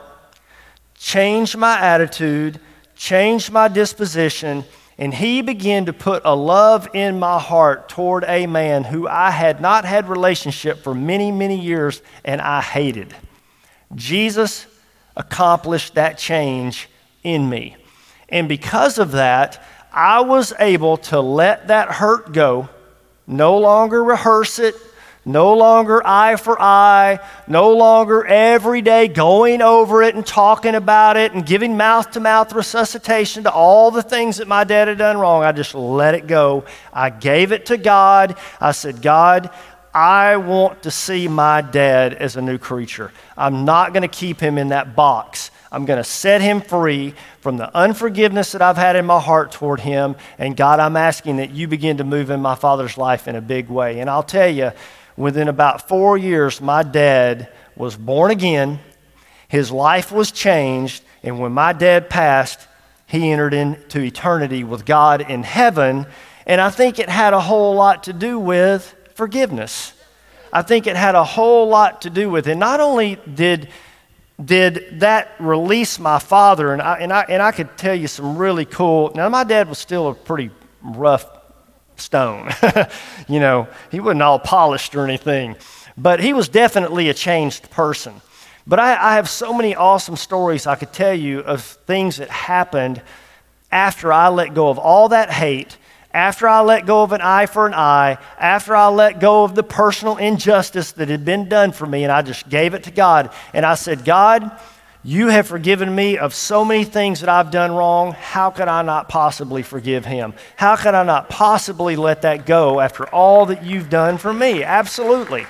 change 0.95 1.55
my 1.55 1.79
attitude, 1.79 2.59
change 2.95 3.51
my 3.51 3.67
disposition, 3.67 4.63
and 4.97 5.13
he 5.13 5.41
began 5.41 5.85
to 5.85 5.93
put 5.93 6.23
a 6.25 6.35
love 6.35 6.87
in 6.93 7.19
my 7.19 7.39
heart 7.39 7.87
toward 7.89 8.23
a 8.27 8.47
man 8.47 8.83
who 8.83 9.07
I 9.07 9.29
had 9.29 9.61
not 9.61 9.85
had 9.85 10.09
relationship 10.09 10.79
for 10.79 10.95
many, 10.95 11.31
many 11.31 11.59
years 11.59 12.01
and 12.25 12.41
I 12.41 12.61
hated. 12.61 13.13
Jesus 13.93 14.65
accomplished 15.15 15.95
that 15.95 16.17
change 16.17 16.89
in 17.23 17.47
me. 17.47 17.75
And 18.29 18.49
because 18.49 18.97
of 18.97 19.11
that, 19.11 19.63
I 19.91 20.21
was 20.21 20.53
able 20.59 20.97
to 20.97 21.19
let 21.19 21.67
that 21.67 21.89
hurt 21.89 22.33
go, 22.33 22.69
no 23.25 23.57
longer 23.57 24.03
rehearse 24.03 24.59
it, 24.59 24.75
no 25.27 25.53
longer 25.53 26.01
eye 26.05 26.37
for 26.37 26.59
eye, 26.59 27.19
no 27.47 27.73
longer 27.73 28.25
every 28.25 28.81
day 28.81 29.09
going 29.09 29.61
over 29.61 30.01
it 30.01 30.15
and 30.15 30.25
talking 30.25 30.73
about 30.73 31.17
it 31.17 31.33
and 31.33 31.45
giving 31.45 31.75
mouth 31.75 32.09
to 32.11 32.19
mouth 32.19 32.53
resuscitation 32.53 33.43
to 33.43 33.51
all 33.51 33.91
the 33.91 34.01
things 34.01 34.37
that 34.37 34.47
my 34.47 34.63
dad 34.63 34.87
had 34.87 34.97
done 34.97 35.17
wrong. 35.17 35.43
I 35.43 35.51
just 35.51 35.75
let 35.75 36.15
it 36.15 36.27
go. 36.27 36.63
I 36.93 37.09
gave 37.09 37.51
it 37.51 37.67
to 37.67 37.77
God. 37.77 38.37
I 38.61 38.71
said, 38.71 39.01
God, 39.01 39.51
I 39.93 40.37
want 40.37 40.83
to 40.83 40.91
see 40.91 41.27
my 41.27 41.61
dad 41.61 42.13
as 42.13 42.37
a 42.37 42.41
new 42.41 42.57
creature. 42.57 43.11
I'm 43.35 43.65
not 43.65 43.93
going 43.93 44.03
to 44.03 44.07
keep 44.07 44.39
him 44.39 44.57
in 44.57 44.69
that 44.69 44.95
box. 44.95 45.51
I'm 45.71 45.85
going 45.85 45.97
to 45.97 46.03
set 46.03 46.39
him 46.39 46.61
free 46.61 47.13
from 47.41 47.57
the 47.57 47.75
unforgiveness 47.75 48.53
that 48.53 48.61
I've 48.61 48.77
had 48.77 48.95
in 48.95 49.05
my 49.05 49.19
heart 49.19 49.51
toward 49.51 49.81
him. 49.81 50.15
And 50.37 50.55
God, 50.55 50.79
I'm 50.79 50.95
asking 50.95 51.37
that 51.37 51.51
you 51.51 51.67
begin 51.67 51.97
to 51.97 52.05
move 52.05 52.29
in 52.29 52.41
my 52.41 52.55
father's 52.55 52.97
life 52.97 53.27
in 53.27 53.35
a 53.35 53.41
big 53.41 53.67
way. 53.67 53.99
And 53.99 54.09
I'll 54.09 54.23
tell 54.23 54.47
you, 54.47 54.71
Within 55.17 55.47
about 55.47 55.87
four 55.87 56.17
years, 56.17 56.61
my 56.61 56.83
dad 56.83 57.49
was 57.75 57.95
born 57.95 58.29
again. 58.29 58.79
His 59.47 59.71
life 59.71 60.11
was 60.11 60.31
changed. 60.31 61.03
And 61.23 61.39
when 61.39 61.51
my 61.51 61.73
dad 61.73 62.09
passed, 62.09 62.67
he 63.07 63.31
entered 63.31 63.53
into 63.53 64.01
eternity 64.01 64.63
with 64.63 64.85
God 64.85 65.21
in 65.21 65.41
heaven. 65.41 66.05
And 66.45 66.61
I 66.61 66.69
think 66.69 66.99
it 66.99 67.09
had 67.09 67.33
a 67.33 67.41
whole 67.41 67.73
lot 67.73 68.03
to 68.03 68.13
do 68.13 68.37
with 68.37 68.95
forgiveness. 69.15 69.93
I 70.53 70.61
think 70.61 70.85
it 70.85 70.95
had 70.95 71.15
a 71.15 71.23
whole 71.23 71.67
lot 71.67 72.03
to 72.03 72.09
do 72.09 72.29
with 72.29 72.47
it. 72.47 72.55
Not 72.55 72.79
only 72.79 73.17
did, 73.33 73.69
did 74.43 74.99
that 74.99 75.33
release 75.39 75.99
my 75.99 76.19
father, 76.19 76.73
and 76.73 76.81
I, 76.81 76.95
and, 76.99 77.11
I, 77.11 77.25
and 77.27 77.41
I 77.41 77.51
could 77.51 77.75
tell 77.77 77.95
you 77.95 78.07
some 78.07 78.37
really 78.37 78.65
cool. 78.65 79.11
Now, 79.15 79.27
my 79.29 79.43
dad 79.43 79.67
was 79.67 79.79
still 79.79 80.09
a 80.09 80.13
pretty 80.13 80.51
rough 80.81 81.25
stone. 81.97 82.49
you 83.27 83.39
know, 83.39 83.67
he 83.91 83.99
wasn't 83.99 84.21
all 84.21 84.39
polished 84.39 84.95
or 84.95 85.03
anything, 85.03 85.55
but 85.97 86.19
he 86.19 86.33
was 86.33 86.49
definitely 86.49 87.09
a 87.09 87.13
changed 87.13 87.69
person. 87.71 88.21
But 88.65 88.79
I, 88.79 89.11
I, 89.11 89.15
have 89.15 89.29
so 89.29 89.53
many 89.53 89.75
awesome 89.75 90.17
stories 90.17 90.67
I 90.67 90.75
could 90.75 90.91
tell 90.91 91.13
you 91.13 91.39
of 91.39 91.63
things 91.63 92.17
that 92.17 92.29
happened 92.29 93.01
after 93.71 94.11
I 94.11 94.27
let 94.27 94.53
go 94.53 94.69
of 94.69 94.77
all 94.77 95.09
that 95.09 95.29
hate, 95.29 95.77
after 96.13 96.47
I 96.47 96.61
let 96.61 96.85
go 96.85 97.01
of 97.03 97.13
an 97.13 97.21
eye 97.21 97.45
for 97.45 97.65
an 97.65 97.73
eye, 97.73 98.17
after 98.37 98.75
I 98.75 98.87
let 98.87 99.19
go 99.19 99.43
of 99.45 99.55
the 99.55 99.63
personal 99.63 100.17
injustice 100.17 100.91
that 100.93 101.07
had 101.07 101.23
been 101.23 101.47
done 101.47 101.71
for 101.71 101.85
me, 101.85 102.03
and 102.03 102.11
I 102.11 102.21
just 102.21 102.49
gave 102.49 102.73
it 102.73 102.83
to 102.83 102.91
God. 102.91 103.31
And 103.53 103.65
I 103.65 103.75
said, 103.75 104.03
God, 104.03 104.51
you 105.07 105.29
have 105.29 105.47
forgiven 105.47 105.95
me 105.95 106.17
of 106.17 106.33
so 106.33 106.65
many 106.65 106.83
things 106.83 107.21
that 107.21 107.29
I've 107.29 107.49
done 107.49 107.71
wrong. 107.71 108.11
How 108.11 108.49
could 108.49 108.67
I 108.67 108.81
not 108.81 109.07
possibly 109.07 109.63
forgive 109.63 110.03
him? 110.03 110.33
How 110.57 110.75
could 110.75 110.93
I 110.93 111.03
not 111.03 111.29
possibly 111.29 111.95
let 111.95 112.23
that 112.23 112.45
go 112.45 112.81
after 112.81 113.05
all 113.05 113.45
that 113.45 113.63
you've 113.63 113.89
done 113.89 114.17
for 114.17 114.33
me? 114.33 114.63
Absolutely. 114.63 115.47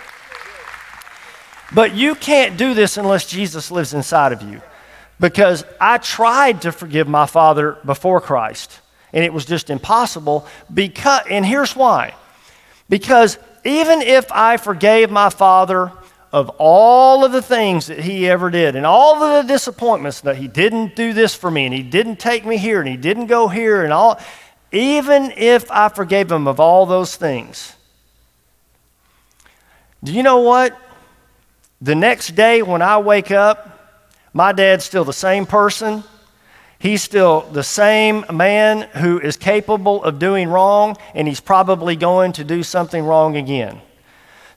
But 1.73 1.95
you 1.95 2.13
can't 2.13 2.55
do 2.55 2.75
this 2.75 2.97
unless 2.97 3.25
Jesus 3.25 3.71
lives 3.71 3.95
inside 3.95 4.31
of 4.31 4.43
you. 4.43 4.61
Because 5.19 5.65
I 5.81 5.97
tried 5.97 6.61
to 6.61 6.71
forgive 6.71 7.07
my 7.07 7.25
father 7.25 7.79
before 7.83 8.21
Christ, 8.21 8.79
and 9.11 9.23
it 9.23 9.33
was 9.33 9.45
just 9.45 9.71
impossible. 9.71 10.45
Because, 10.71 11.23
and 11.31 11.43
here's 11.43 11.75
why. 11.75 12.13
Because 12.89 13.39
even 13.65 14.03
if 14.03 14.31
I 14.31 14.57
forgave 14.57 15.09
my 15.09 15.31
father 15.31 15.91
of 16.31 16.49
all 16.57 17.23
of 17.23 17.31
the 17.31 17.41
things 17.41 17.87
that 17.87 17.99
he 17.99 18.29
ever 18.29 18.49
did 18.49 18.75
and 18.75 18.85
all 18.85 19.23
of 19.23 19.45
the 19.45 19.53
disappointments 19.53 20.21
that 20.21 20.37
he 20.37 20.47
didn't 20.47 20.95
do 20.95 21.13
this 21.13 21.33
for 21.33 21.49
me 21.49 21.65
and 21.65 21.73
he 21.73 21.83
didn't 21.83 22.17
take 22.17 22.45
me 22.45 22.57
here 22.57 22.79
and 22.79 22.89
he 22.89 22.97
didn't 22.97 23.27
go 23.27 23.47
here 23.47 23.83
and 23.83 23.93
all, 23.93 24.19
even 24.71 25.31
if 25.37 25.71
I 25.71 25.89
forgave 25.89 26.31
him 26.31 26.47
of 26.47 26.59
all 26.59 26.85
those 26.85 27.15
things, 27.15 27.73
do 30.03 30.13
you 30.13 30.23
know 30.23 30.39
what? 30.39 30.77
The 31.81 31.95
next 31.95 32.35
day 32.35 32.61
when 32.61 32.81
I 32.81 32.97
wake 32.97 33.31
up, 33.31 34.03
my 34.33 34.51
dad's 34.51 34.83
still 34.83 35.03
the 35.03 35.13
same 35.13 35.45
person. 35.45 36.03
He's 36.79 37.01
still 37.01 37.41
the 37.41 37.63
same 37.63 38.25
man 38.31 38.81
who 38.81 39.19
is 39.19 39.37
capable 39.37 40.03
of 40.03 40.19
doing 40.19 40.47
wrong, 40.47 40.95
and 41.15 41.27
he's 41.27 41.39
probably 41.39 41.95
going 41.95 42.33
to 42.33 42.43
do 42.43 42.61
something 42.61 43.03
wrong 43.03 43.35
again. 43.35 43.81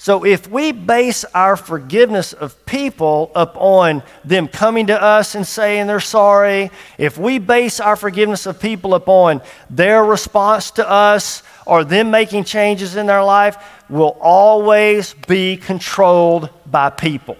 So 0.00 0.24
if 0.24 0.48
we 0.48 0.72
base 0.72 1.26
our 1.34 1.58
forgiveness 1.58 2.32
of 2.32 2.64
people 2.64 3.30
upon 3.34 4.02
them 4.24 4.48
coming 4.48 4.86
to 4.86 4.98
us 4.98 5.34
and 5.34 5.46
saying 5.46 5.88
they're 5.88 6.00
sorry, 6.00 6.70
if 6.96 7.18
we 7.18 7.38
base 7.38 7.80
our 7.80 7.96
forgiveness 7.96 8.46
of 8.46 8.58
people 8.58 8.94
upon 8.94 9.42
their 9.68 10.02
response 10.02 10.70
to 10.70 10.88
us 10.88 11.42
or 11.66 11.84
them 11.84 12.10
making 12.10 12.44
changes 12.44 12.96
in 12.96 13.04
their 13.04 13.22
life, 13.22 13.58
we'll 13.90 14.16
always 14.22 15.12
be 15.28 15.58
controlled 15.58 16.48
by 16.64 16.88
people. 16.88 17.36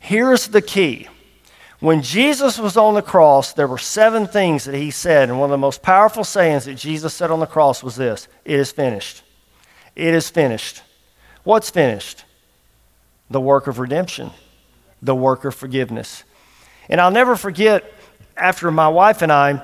Here's 0.00 0.48
the 0.48 0.62
key. 0.62 1.06
When 1.78 2.02
Jesus 2.02 2.58
was 2.58 2.76
on 2.76 2.94
the 2.94 3.00
cross, 3.00 3.52
there 3.52 3.68
were 3.68 3.78
seven 3.78 4.26
things 4.26 4.64
that 4.64 4.74
he 4.74 4.90
said, 4.90 5.28
and 5.28 5.38
one 5.38 5.50
of 5.50 5.52
the 5.52 5.58
most 5.58 5.82
powerful 5.82 6.24
sayings 6.24 6.64
that 6.64 6.74
Jesus 6.74 7.14
said 7.14 7.30
on 7.30 7.38
the 7.38 7.46
cross 7.46 7.80
was 7.80 7.94
this 7.94 8.26
It 8.44 8.58
is 8.58 8.72
finished. 8.72 9.22
It 9.94 10.14
is 10.14 10.28
finished. 10.28 10.82
What's 11.44 11.70
finished? 11.70 12.24
The 13.30 13.40
work 13.40 13.66
of 13.66 13.78
redemption, 13.78 14.30
the 15.00 15.14
work 15.14 15.44
of 15.44 15.54
forgiveness. 15.54 16.24
And 16.88 17.00
I'll 17.00 17.10
never 17.10 17.36
forget 17.36 17.92
after 18.36 18.70
my 18.70 18.88
wife 18.88 19.22
and 19.22 19.30
I 19.30 19.62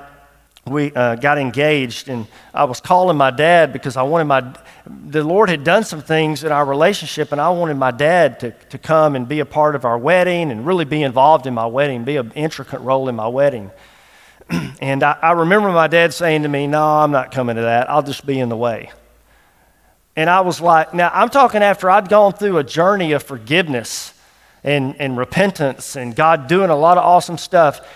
we 0.66 0.92
uh, 0.92 1.14
got 1.14 1.38
engaged 1.38 2.08
and 2.08 2.26
i 2.52 2.64
was 2.64 2.80
calling 2.80 3.16
my 3.16 3.30
dad 3.30 3.72
because 3.72 3.96
i 3.96 4.02
wanted 4.02 4.24
my 4.24 4.54
the 4.86 5.22
lord 5.22 5.48
had 5.48 5.62
done 5.62 5.84
some 5.84 6.02
things 6.02 6.42
in 6.42 6.50
our 6.50 6.64
relationship 6.64 7.30
and 7.30 7.40
i 7.40 7.48
wanted 7.48 7.76
my 7.76 7.92
dad 7.92 8.40
to, 8.40 8.50
to 8.68 8.76
come 8.76 9.14
and 9.14 9.28
be 9.28 9.38
a 9.38 9.46
part 9.46 9.76
of 9.76 9.84
our 9.84 9.96
wedding 9.96 10.50
and 10.50 10.66
really 10.66 10.84
be 10.84 11.02
involved 11.02 11.46
in 11.46 11.54
my 11.54 11.66
wedding 11.66 12.02
be 12.04 12.16
an 12.16 12.32
intricate 12.34 12.80
role 12.80 13.08
in 13.08 13.14
my 13.14 13.28
wedding 13.28 13.70
and 14.80 15.02
I, 15.02 15.16
I 15.22 15.32
remember 15.32 15.70
my 15.70 15.86
dad 15.86 16.12
saying 16.12 16.42
to 16.42 16.48
me 16.48 16.66
no 16.66 16.82
i'm 16.82 17.12
not 17.12 17.30
coming 17.30 17.54
to 17.54 17.62
that 17.62 17.88
i'll 17.88 18.02
just 18.02 18.26
be 18.26 18.40
in 18.40 18.48
the 18.48 18.56
way 18.56 18.90
and 20.16 20.30
I 20.30 20.40
was 20.40 20.60
like, 20.60 20.94
now 20.94 21.10
I'm 21.12 21.28
talking 21.28 21.62
after 21.62 21.90
I'd 21.90 22.08
gone 22.08 22.32
through 22.32 22.56
a 22.58 22.64
journey 22.64 23.12
of 23.12 23.22
forgiveness 23.22 24.14
and, 24.64 24.96
and 24.98 25.16
repentance 25.16 25.94
and 25.94 26.16
God 26.16 26.48
doing 26.48 26.70
a 26.70 26.76
lot 26.76 26.98
of 26.98 27.04
awesome 27.04 27.38
stuff. 27.38 27.86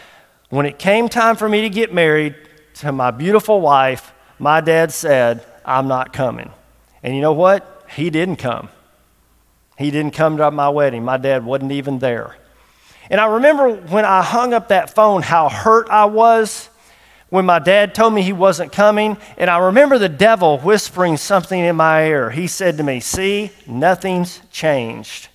When 0.51 0.67
it 0.67 0.79
came 0.79 1.09
time 1.09 1.37
for 1.37 1.49
me 1.49 1.63
to 1.63 1.71
get 1.71 1.93
married 1.93 2.37
to 2.75 2.93
my 2.93 3.11
beautiful 3.11 3.61
wife, 3.61 4.13
my 4.39 4.61
dad 4.61 4.93
said, 4.93 5.45
I'm 5.65 5.89
not 5.89 6.13
coming. 6.13 6.51
And 7.03 7.15
you 7.15 7.21
know 7.21 7.33
what? 7.33 7.87
He 7.95 8.11
didn't 8.11 8.37
come. 8.37 8.69
He 9.79 9.91
didn't 9.91 10.13
come 10.13 10.37
to 10.37 10.51
my 10.51 10.69
wedding. 10.69 11.05
My 11.05 11.17
dad 11.17 11.45
wasn't 11.45 11.73
even 11.73 11.99
there. 11.99 12.37
And 13.11 13.21
I 13.21 13.27
remember 13.27 13.75
when 13.75 14.05
I 14.05 14.23
hung 14.23 14.55
up 14.55 14.69
that 14.69 14.95
phone, 14.95 15.23
how 15.23 15.49
hurt 15.49 15.89
I 15.91 16.05
was 16.05 16.70
when 17.31 17.47
my 17.47 17.61
dad 17.61 17.95
told 17.95 18.13
me 18.13 18.23
he 18.23 18.33
wasn't 18.33 18.73
coming, 18.73 19.17
and 19.39 19.49
I 19.49 19.59
remember 19.59 19.99
the 19.99 20.09
devil 20.09 20.59
whispering 20.59 21.17
something 21.17 21.59
in 21.59 21.77
my 21.77 22.05
ear. 22.07 22.31
He 22.31 22.49
said 22.49 22.77
to 22.77 22.83
me, 22.83 23.01
See, 23.01 23.53
nothing's 23.67 24.41
changed. 24.51 25.29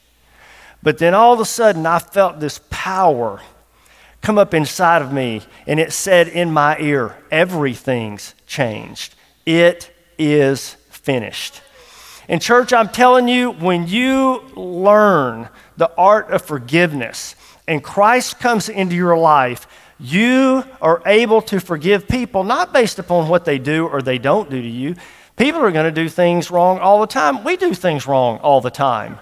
But 0.83 0.97
then 0.97 1.13
all 1.13 1.33
of 1.33 1.39
a 1.39 1.45
sudden, 1.45 1.85
I 1.85 1.99
felt 1.99 2.39
this 2.39 2.59
power 2.69 3.41
come 4.21 4.37
up 4.37 4.53
inside 4.53 5.01
of 5.01 5.13
me, 5.13 5.41
and 5.65 5.79
it 5.79 5.93
said 5.93 6.27
in 6.27 6.51
my 6.51 6.77
ear, 6.79 7.15
Everything's 7.31 8.35
changed. 8.45 9.15
It 9.45 9.89
is 10.19 10.73
finished. 10.89 11.61
And, 12.27 12.41
church, 12.41 12.73
I'm 12.73 12.89
telling 12.89 13.27
you, 13.27 13.51
when 13.51 13.87
you 13.87 14.43
learn 14.55 15.47
the 15.77 15.91
art 15.95 16.31
of 16.31 16.41
forgiveness 16.41 17.35
and 17.67 17.83
Christ 17.83 18.39
comes 18.39 18.67
into 18.67 18.95
your 18.95 19.17
life, 19.17 19.67
you 19.99 20.63
are 20.81 21.01
able 21.05 21.41
to 21.43 21.59
forgive 21.59 22.07
people 22.07 22.43
not 22.43 22.73
based 22.73 22.99
upon 22.99 23.29
what 23.29 23.45
they 23.45 23.57
do 23.57 23.87
or 23.87 24.01
they 24.01 24.17
don't 24.17 24.49
do 24.49 24.61
to 24.61 24.67
you. 24.67 24.95
People 25.37 25.61
are 25.61 25.71
going 25.71 25.85
to 25.85 26.01
do 26.01 26.09
things 26.09 26.51
wrong 26.51 26.79
all 26.79 27.01
the 27.01 27.07
time. 27.07 27.43
We 27.43 27.57
do 27.57 27.73
things 27.73 28.07
wrong 28.07 28.39
all 28.39 28.61
the 28.61 28.71
time. 28.71 29.19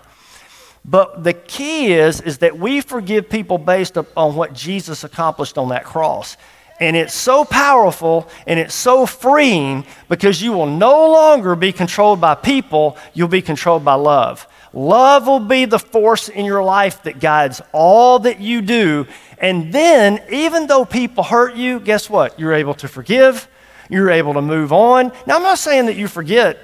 But 0.85 1.23
the 1.23 1.33
key 1.33 1.93
is, 1.93 2.21
is 2.21 2.39
that 2.39 2.57
we 2.57 2.81
forgive 2.81 3.29
people 3.29 3.57
based 3.57 3.97
on 3.97 4.35
what 4.35 4.53
Jesus 4.53 5.03
accomplished 5.03 5.57
on 5.57 5.69
that 5.69 5.85
cross. 5.85 6.37
And 6.79 6.95
it's 6.95 7.13
so 7.13 7.45
powerful 7.45 8.27
and 8.45 8.59
it's 8.59 8.75
so 8.75 9.05
freeing 9.05 9.85
because 10.09 10.41
you 10.41 10.51
will 10.51 10.65
no 10.65 11.11
longer 11.11 11.55
be 11.55 11.71
controlled 11.71 12.19
by 12.19 12.35
people, 12.35 12.97
you'll 13.13 13.27
be 13.27 13.41
controlled 13.41 13.85
by 13.85 13.93
love. 13.93 14.47
Love 14.73 15.27
will 15.27 15.39
be 15.39 15.65
the 15.65 15.77
force 15.77 16.29
in 16.29 16.45
your 16.45 16.63
life 16.63 17.03
that 17.03 17.19
guides 17.19 17.61
all 17.71 18.19
that 18.19 18.39
you 18.39 18.61
do. 18.61 19.05
And 19.37 19.71
then, 19.71 20.21
even 20.31 20.65
though 20.65 20.83
people 20.83 21.23
hurt 21.23 21.55
you, 21.55 21.79
guess 21.79 22.09
what? 22.09 22.39
You're 22.39 22.53
able 22.53 22.73
to 22.75 22.87
forgive, 22.87 23.47
you're 23.89 24.09
able 24.09 24.33
to 24.33 24.41
move 24.41 24.73
on. 24.73 25.11
Now, 25.27 25.35
I'm 25.35 25.43
not 25.43 25.59
saying 25.59 25.85
that 25.85 25.95
you 25.95 26.07
forget. 26.07 26.57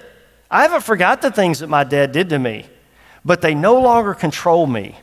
I 0.50 0.64
haven't 0.64 0.84
forgot 0.84 1.22
the 1.22 1.30
things 1.30 1.60
that 1.60 1.68
my 1.68 1.84
dad 1.84 2.12
did 2.12 2.30
to 2.30 2.40
me, 2.40 2.66
but 3.24 3.42
they 3.42 3.54
no 3.54 3.80
longer 3.80 4.16
control 4.16 4.66
me. 4.66 4.98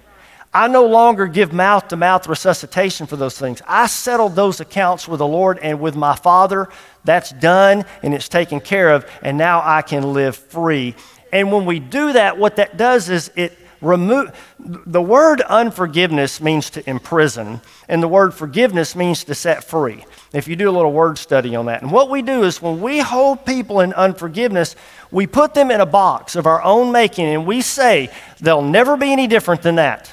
I 0.52 0.68
no 0.68 0.86
longer 0.86 1.26
give 1.26 1.52
mouth 1.52 1.88
to 1.88 1.96
mouth 1.96 2.26
resuscitation 2.26 3.06
for 3.06 3.16
those 3.16 3.38
things. 3.38 3.60
I 3.66 3.86
settled 3.86 4.34
those 4.34 4.58
accounts 4.58 5.06
with 5.06 5.18
the 5.18 5.26
Lord 5.26 5.58
and 5.58 5.80
with 5.80 5.94
my 5.94 6.16
Father. 6.16 6.70
That's 7.04 7.30
done 7.30 7.84
and 8.02 8.14
it's 8.14 8.28
taken 8.28 8.60
care 8.60 8.88
of, 8.88 9.04
and 9.22 9.36
now 9.36 9.60
I 9.62 9.82
can 9.82 10.14
live 10.14 10.34
free. 10.34 10.94
And 11.36 11.52
when 11.52 11.66
we 11.66 11.80
do 11.80 12.14
that, 12.14 12.38
what 12.38 12.56
that 12.56 12.78
does 12.78 13.10
is 13.10 13.30
it 13.36 13.58
remove 13.82 14.34
the 14.58 15.02
word 15.02 15.42
unforgiveness 15.42 16.40
means 16.40 16.70
to 16.70 16.88
imprison, 16.88 17.60
and 17.90 18.02
the 18.02 18.08
word 18.08 18.32
forgiveness 18.32 18.96
means 18.96 19.22
to 19.24 19.34
set 19.34 19.62
free. 19.62 20.06
If 20.32 20.48
you 20.48 20.56
do 20.56 20.70
a 20.70 20.72
little 20.72 20.94
word 20.94 21.18
study 21.18 21.54
on 21.54 21.66
that. 21.66 21.82
And 21.82 21.92
what 21.92 22.08
we 22.08 22.22
do 22.22 22.44
is 22.44 22.62
when 22.62 22.80
we 22.80 23.00
hold 23.00 23.44
people 23.44 23.80
in 23.80 23.92
unforgiveness, 23.92 24.76
we 25.10 25.26
put 25.26 25.52
them 25.52 25.70
in 25.70 25.82
a 25.82 25.86
box 25.86 26.36
of 26.36 26.46
our 26.46 26.62
own 26.62 26.90
making 26.90 27.26
and 27.26 27.44
we 27.44 27.60
say 27.60 28.08
they'll 28.40 28.62
never 28.62 28.96
be 28.96 29.12
any 29.12 29.26
different 29.26 29.60
than 29.60 29.74
that. 29.74 30.10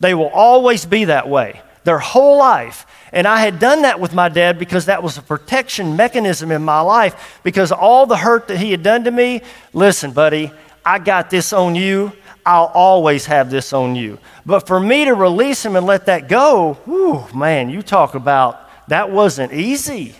They 0.00 0.14
will 0.14 0.30
always 0.30 0.86
be 0.86 1.04
that 1.04 1.28
way, 1.28 1.60
their 1.84 1.98
whole 1.98 2.38
life. 2.38 2.86
And 3.12 3.26
I 3.26 3.40
had 3.40 3.58
done 3.58 3.82
that 3.82 4.00
with 4.00 4.14
my 4.14 4.28
dad 4.28 4.58
because 4.58 4.86
that 4.86 5.02
was 5.02 5.16
a 5.16 5.22
protection 5.22 5.96
mechanism 5.96 6.50
in 6.50 6.62
my 6.62 6.80
life 6.80 7.40
because 7.42 7.70
all 7.70 8.06
the 8.06 8.16
hurt 8.16 8.48
that 8.48 8.58
he 8.58 8.72
had 8.72 8.82
done 8.82 9.04
to 9.04 9.10
me, 9.10 9.42
listen, 9.72 10.12
buddy, 10.12 10.52
I 10.84 10.98
got 10.98 11.30
this 11.30 11.52
on 11.52 11.74
you. 11.74 12.12
I'll 12.44 12.70
always 12.74 13.26
have 13.26 13.50
this 13.50 13.72
on 13.72 13.96
you. 13.96 14.18
But 14.44 14.66
for 14.66 14.78
me 14.78 15.04
to 15.04 15.14
release 15.14 15.64
him 15.64 15.74
and 15.76 15.84
let 15.84 16.06
that 16.06 16.28
go, 16.28 16.74
whew, 16.84 17.24
man, 17.34 17.70
you 17.70 17.82
talk 17.82 18.14
about 18.14 18.60
that 18.88 19.10
wasn't 19.10 19.52
easy. 19.52 20.14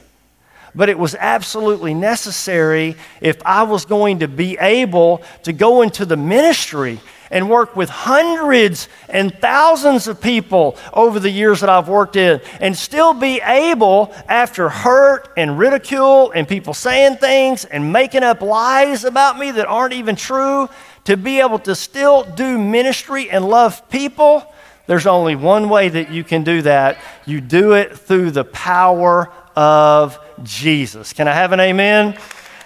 But 0.75 0.89
it 0.89 0.99
was 0.99 1.15
absolutely 1.15 1.95
necessary 1.95 2.97
if 3.21 3.41
I 3.47 3.63
was 3.63 3.85
going 3.85 4.19
to 4.19 4.29
be 4.29 4.59
able 4.59 5.23
to 5.45 5.53
go 5.53 5.83
into 5.83 6.05
the 6.05 6.17
ministry 6.17 7.01
and 7.31 7.51
worked 7.51 7.77
with 7.77 7.89
hundreds 7.89 8.89
and 9.09 9.35
thousands 9.39 10.07
of 10.09 10.21
people 10.21 10.77
over 10.93 11.19
the 11.19 11.31
years 11.31 11.61
that 11.61 11.71
I've 11.71 11.89
worked 11.89 12.17
in 12.17 12.41
and 12.61 12.77
still 12.77 13.15
be 13.15 13.41
able, 13.41 14.15
after 14.29 14.69
hurt 14.69 15.33
and 15.37 15.59
ridicule 15.59 16.31
and 16.31 16.47
people 16.47 16.75
saying 16.75 17.17
things 17.17 17.65
and 17.65 17.93
making 17.93 18.23
up 18.23 18.41
lies 18.41 19.05
about 19.05 19.39
me 19.39 19.51
that 19.53 19.67
aren't 19.67 19.95
even 19.95 20.17
true, 20.17 20.69
to 21.05 21.17
be 21.17 21.41
able 21.41 21.59
to 21.61 21.75
still 21.75 22.25
do 22.25 22.59
ministry 22.59 23.31
and 23.31 23.49
love 23.49 23.89
people. 23.89 24.53
There's 24.87 25.07
only 25.07 25.37
one 25.37 25.69
way 25.69 25.89
that 25.89 26.11
you 26.11 26.25
can 26.25 26.45
do 26.45 26.63
that. 26.63 26.99
You 27.27 27.41
do 27.41 27.73
it 27.73 27.97
through 27.97 28.33
the 28.33 28.45
power 28.45 29.33
of 29.55 30.19
Jesus. 30.43 31.13
Can 31.13 31.29
I 31.29 31.33
have 31.33 31.53
an 31.53 31.61
amen? 31.61 32.19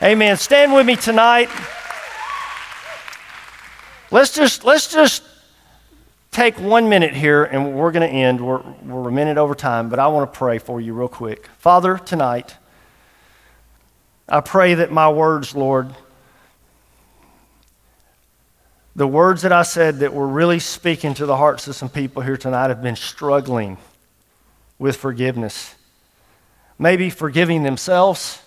Amen. 0.03 0.37
Stand 0.37 0.75
with 0.75 0.87
me 0.87 0.97
tonight. 0.97 1.49
Let's 4.13 4.35
just, 4.35 4.65
let's 4.65 4.93
just 4.93 5.23
take 6.33 6.59
one 6.59 6.89
minute 6.89 7.15
here 7.15 7.45
and 7.45 7.75
we're 7.75 7.93
going 7.93 8.09
to 8.09 8.13
end. 8.13 8.45
We're, 8.45 8.61
we're 8.85 9.09
a 9.09 9.13
minute 9.13 9.39
over 9.39 9.55
time, 9.55 9.89
but 9.89 10.01
I 10.01 10.09
want 10.09 10.33
to 10.33 10.37
pray 10.37 10.59
for 10.59 10.81
you 10.81 10.95
real 10.95 11.07
quick. 11.07 11.47
Father, 11.59 11.97
tonight, 11.97 12.57
I 14.29 14.41
pray 14.41 14.75
that 14.75 14.91
my 14.91 15.09
words, 15.09 15.55
Lord, 15.55 15.95
the 18.97 19.07
words 19.07 19.43
that 19.43 19.53
I 19.53 19.63
said 19.63 20.01
that 20.01 20.13
were 20.13 20.27
really 20.27 20.59
speaking 20.59 21.15
to 21.15 21.27
the 21.27 21.37
hearts 21.37 21.69
of 21.69 21.77
some 21.77 21.89
people 21.89 22.23
here 22.23 22.37
tonight 22.37 22.69
have 22.69 22.83
been 22.83 22.97
struggling 22.97 23.79
with 24.77 24.97
forgiveness. 24.97 25.77
Maybe 26.81 27.11
forgiving 27.11 27.63
themselves 27.63 28.43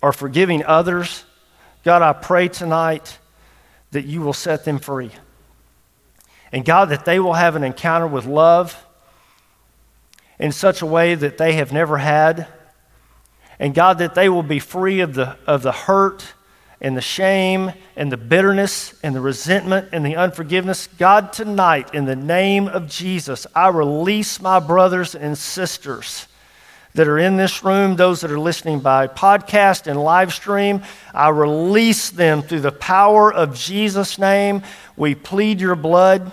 or 0.00 0.14
forgiving 0.14 0.64
others. 0.64 1.24
God, 1.84 2.00
I 2.00 2.14
pray 2.14 2.48
tonight 2.48 3.18
that 3.92 4.04
you 4.04 4.20
will 4.20 4.32
set 4.32 4.64
them 4.64 4.78
free. 4.78 5.10
And 6.52 6.64
God, 6.64 6.88
that 6.90 7.04
they 7.04 7.20
will 7.20 7.34
have 7.34 7.56
an 7.56 7.64
encounter 7.64 8.06
with 8.06 8.26
love 8.26 8.84
in 10.38 10.52
such 10.52 10.82
a 10.82 10.86
way 10.86 11.14
that 11.14 11.38
they 11.38 11.54
have 11.54 11.72
never 11.72 11.98
had. 11.98 12.46
And 13.58 13.74
God, 13.74 13.98
that 13.98 14.14
they 14.14 14.28
will 14.28 14.42
be 14.42 14.58
free 14.58 15.00
of 15.00 15.14
the, 15.14 15.36
of 15.46 15.62
the 15.62 15.72
hurt 15.72 16.34
and 16.80 16.96
the 16.96 17.02
shame 17.02 17.72
and 17.94 18.10
the 18.10 18.16
bitterness 18.16 18.94
and 19.02 19.14
the 19.14 19.20
resentment 19.20 19.90
and 19.92 20.04
the 20.04 20.16
unforgiveness. 20.16 20.86
God, 20.86 21.32
tonight, 21.32 21.94
in 21.94 22.06
the 22.06 22.16
name 22.16 22.68
of 22.68 22.88
Jesus, 22.88 23.46
I 23.54 23.68
release 23.68 24.40
my 24.40 24.58
brothers 24.58 25.14
and 25.14 25.36
sisters 25.36 26.26
that 26.94 27.06
are 27.06 27.18
in 27.18 27.36
this 27.36 27.62
room, 27.62 27.96
those 27.96 28.20
that 28.20 28.30
are 28.30 28.38
listening 28.38 28.80
by 28.80 29.06
podcast 29.06 29.86
and 29.86 30.02
live 30.02 30.34
stream. 30.34 30.82
I 31.14 31.28
release 31.28 32.10
them 32.10 32.42
through 32.42 32.60
the 32.60 32.72
power 32.72 33.32
of 33.32 33.54
Jesus' 33.54 34.18
name. 34.18 34.62
We 34.96 35.14
plead 35.14 35.60
your 35.60 35.76
blood. 35.76 36.32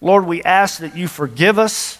Lord, 0.00 0.26
we 0.26 0.42
ask 0.42 0.78
that 0.80 0.96
you 0.96 1.08
forgive 1.08 1.58
us 1.58 1.98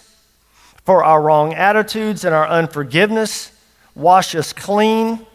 for 0.85 1.03
our 1.03 1.21
wrong 1.21 1.53
attitudes 1.53 2.23
and 2.23 2.33
our 2.33 2.47
unforgiveness. 2.47 3.51
Wash 3.93 4.35
us 4.35 4.53
clean. 4.53 5.25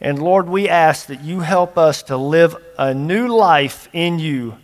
And 0.00 0.22
Lord, 0.22 0.48
we 0.48 0.68
ask 0.68 1.06
that 1.06 1.22
you 1.22 1.40
help 1.40 1.76
us 1.76 2.04
to 2.04 2.16
live 2.16 2.56
a 2.78 2.94
new 2.94 3.28
life 3.28 3.88
in 3.92 4.18
you 4.18 4.56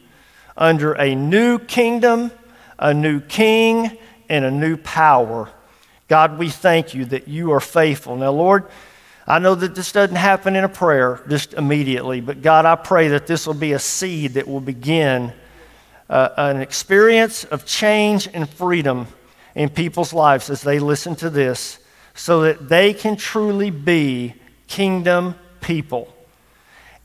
under 0.56 0.94
a 0.94 1.14
new 1.14 1.58
kingdom, 1.58 2.30
a 2.78 2.94
new 2.94 3.20
king, 3.20 3.98
and 4.30 4.44
a 4.44 4.50
new 4.50 4.78
power. 4.78 5.50
God, 6.08 6.38
we 6.38 6.48
thank 6.48 6.94
you 6.94 7.04
that 7.06 7.28
you 7.28 7.52
are 7.52 7.60
faithful. 7.60 8.16
Now, 8.16 8.30
Lord, 8.30 8.66
I 9.26 9.40
know 9.40 9.56
that 9.56 9.74
this 9.74 9.90
doesn't 9.90 10.16
happen 10.16 10.54
in 10.54 10.62
a 10.62 10.68
prayer 10.68 11.20
just 11.28 11.54
immediately, 11.54 12.20
but 12.20 12.42
God, 12.42 12.64
I 12.64 12.76
pray 12.76 13.08
that 13.08 13.26
this 13.26 13.46
will 13.46 13.54
be 13.54 13.72
a 13.72 13.78
seed 13.78 14.34
that 14.34 14.46
will 14.46 14.60
begin 14.60 15.32
uh, 16.08 16.28
an 16.36 16.60
experience 16.60 17.44
of 17.44 17.66
change 17.66 18.28
and 18.32 18.48
freedom 18.48 19.08
in 19.56 19.68
people's 19.68 20.12
lives 20.12 20.48
as 20.48 20.62
they 20.62 20.78
listen 20.78 21.16
to 21.16 21.30
this 21.30 21.80
so 22.14 22.42
that 22.42 22.68
they 22.68 22.94
can 22.94 23.16
truly 23.16 23.70
be 23.70 24.34
kingdom 24.68 25.34
people. 25.60 26.12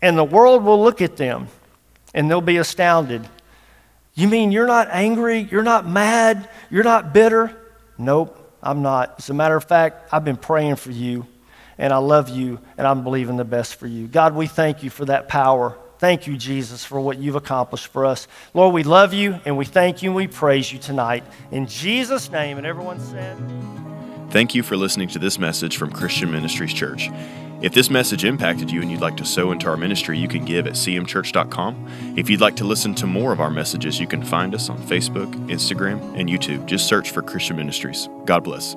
And 0.02 0.18
the 0.18 0.24
world 0.24 0.64
will 0.64 0.82
look 0.82 1.02
at 1.02 1.18
them 1.18 1.48
and 2.14 2.30
they'll 2.30 2.42
be 2.42 2.58
astounded. 2.58 3.28
You 4.14 4.28
mean 4.28 4.52
you're 4.52 4.68
not 4.68 4.90
angry? 4.92 5.40
You're 5.40 5.64
not 5.64 5.88
mad? 5.88 6.50
You're 6.70 6.84
not 6.84 7.14
bitter? 7.14 7.58
Nope. 7.98 8.38
I'm 8.64 8.82
not. 8.82 9.16
As 9.18 9.30
a 9.30 9.34
matter 9.34 9.56
of 9.56 9.64
fact, 9.64 10.14
I've 10.14 10.26
been 10.26 10.38
praying 10.38 10.76
for 10.76 10.92
you, 10.92 11.26
and 11.78 11.92
I 11.92 11.98
love 11.98 12.30
you, 12.30 12.60
and 12.78 12.86
I'm 12.86 13.04
believing 13.04 13.38
the 13.38 13.46
best 13.46 13.76
for 13.76 13.88
you. 13.88 14.08
God, 14.08 14.36
we 14.36 14.48
thank 14.48 14.84
you 14.84 14.90
for 14.90 15.06
that 15.06 15.28
power. 15.28 15.78
Thank 16.00 16.26
you, 16.26 16.36
Jesus, 16.36 16.84
for 16.84 17.00
what 17.00 17.18
you've 17.20 17.36
accomplished 17.36 17.88
for 17.88 18.06
us. 18.06 18.28
Lord, 18.54 18.74
we 18.74 18.84
love 18.84 19.14
you, 19.14 19.40
and 19.46 19.58
we 19.58 19.66
thank 19.66 20.02
you, 20.02 20.10
and 20.10 20.16
we 20.16 20.28
praise 20.28 20.72
you 20.72 20.80
tonight. 20.80 21.24
In 21.52 21.68
Jesus' 21.68 22.32
name, 22.32 22.58
and 22.58 22.66
everyone 22.66 23.00
said, 23.00 23.38
Thank 24.32 24.56
you 24.56 24.64
for 24.64 24.78
listening 24.78 25.10
to 25.10 25.20
this 25.20 25.38
message 25.38 25.76
from 25.78 25.92
Christian 25.92 26.32
Ministries 26.32 26.74
Church. 26.74 27.10
If 27.62 27.74
this 27.74 27.92
message 27.92 28.26
impacted 28.26 28.72
you 28.72 28.82
and 28.82 28.92
you'd 28.92 29.02
like 29.02 29.18
to 29.18 29.26
sow 29.26 29.52
into 29.52 29.68
our 29.68 29.78
ministry, 29.78 30.18
you 30.18 30.28
can 30.28 30.46
give 30.46 30.66
at 30.66 30.74
cmchurch.com. 30.74 32.16
If 32.18 32.30
you'd 32.30 32.42
like 32.42 32.56
to 32.56 32.64
listen 32.64 32.96
to 32.96 33.06
more 33.06 33.32
of 33.32 33.40
our 33.40 33.52
messages, 33.52 34.00
you 34.00 34.08
can 34.08 34.24
find 34.24 34.56
us 34.56 34.70
on 34.70 34.80
Facebook, 34.80 35.32
Instagram, 35.48 36.02
and 36.20 36.28
YouTube. 36.28 36.66
Just 36.66 36.88
search 36.88 37.12
for 37.12 37.22
Christian 37.22 37.58
Ministries. 37.58 38.10
God 38.26 38.44
bless. 38.44 38.76